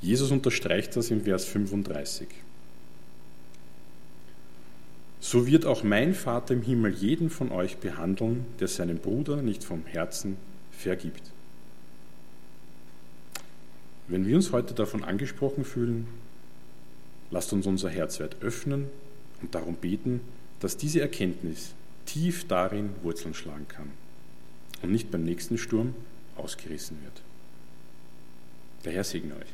Jesus 0.00 0.30
unterstreicht 0.30 0.96
das 0.96 1.10
im 1.10 1.22
Vers 1.22 1.44
35. 1.44 2.28
So 5.20 5.46
wird 5.46 5.66
auch 5.66 5.82
mein 5.82 6.14
Vater 6.14 6.54
im 6.54 6.62
Himmel 6.62 6.94
jeden 6.94 7.30
von 7.30 7.50
euch 7.50 7.78
behandeln, 7.78 8.44
der 8.60 8.68
seinem 8.68 8.98
Bruder 8.98 9.42
nicht 9.42 9.64
vom 9.64 9.84
Herzen 9.86 10.36
vergibt. 10.70 11.32
Wenn 14.08 14.26
wir 14.26 14.36
uns 14.36 14.52
heute 14.52 14.72
davon 14.74 15.02
angesprochen 15.02 15.64
fühlen, 15.64 16.06
lasst 17.30 17.52
uns 17.52 17.66
unser 17.66 17.88
Herz 17.88 18.20
weit 18.20 18.36
öffnen 18.40 18.86
und 19.42 19.54
darum 19.54 19.74
beten, 19.74 20.20
dass 20.60 20.76
diese 20.76 21.00
Erkenntnis 21.00 21.74
tief 22.06 22.46
darin 22.46 22.90
Wurzeln 23.02 23.34
schlagen 23.34 23.68
kann 23.68 23.90
und 24.82 24.92
nicht 24.92 25.10
beim 25.10 25.24
nächsten 25.24 25.58
Sturm 25.58 25.94
ausgerissen 26.36 27.02
wird. 27.02 27.22
Der 28.84 28.92
Herr 28.92 29.04
segne 29.04 29.34
euch. 29.34 29.52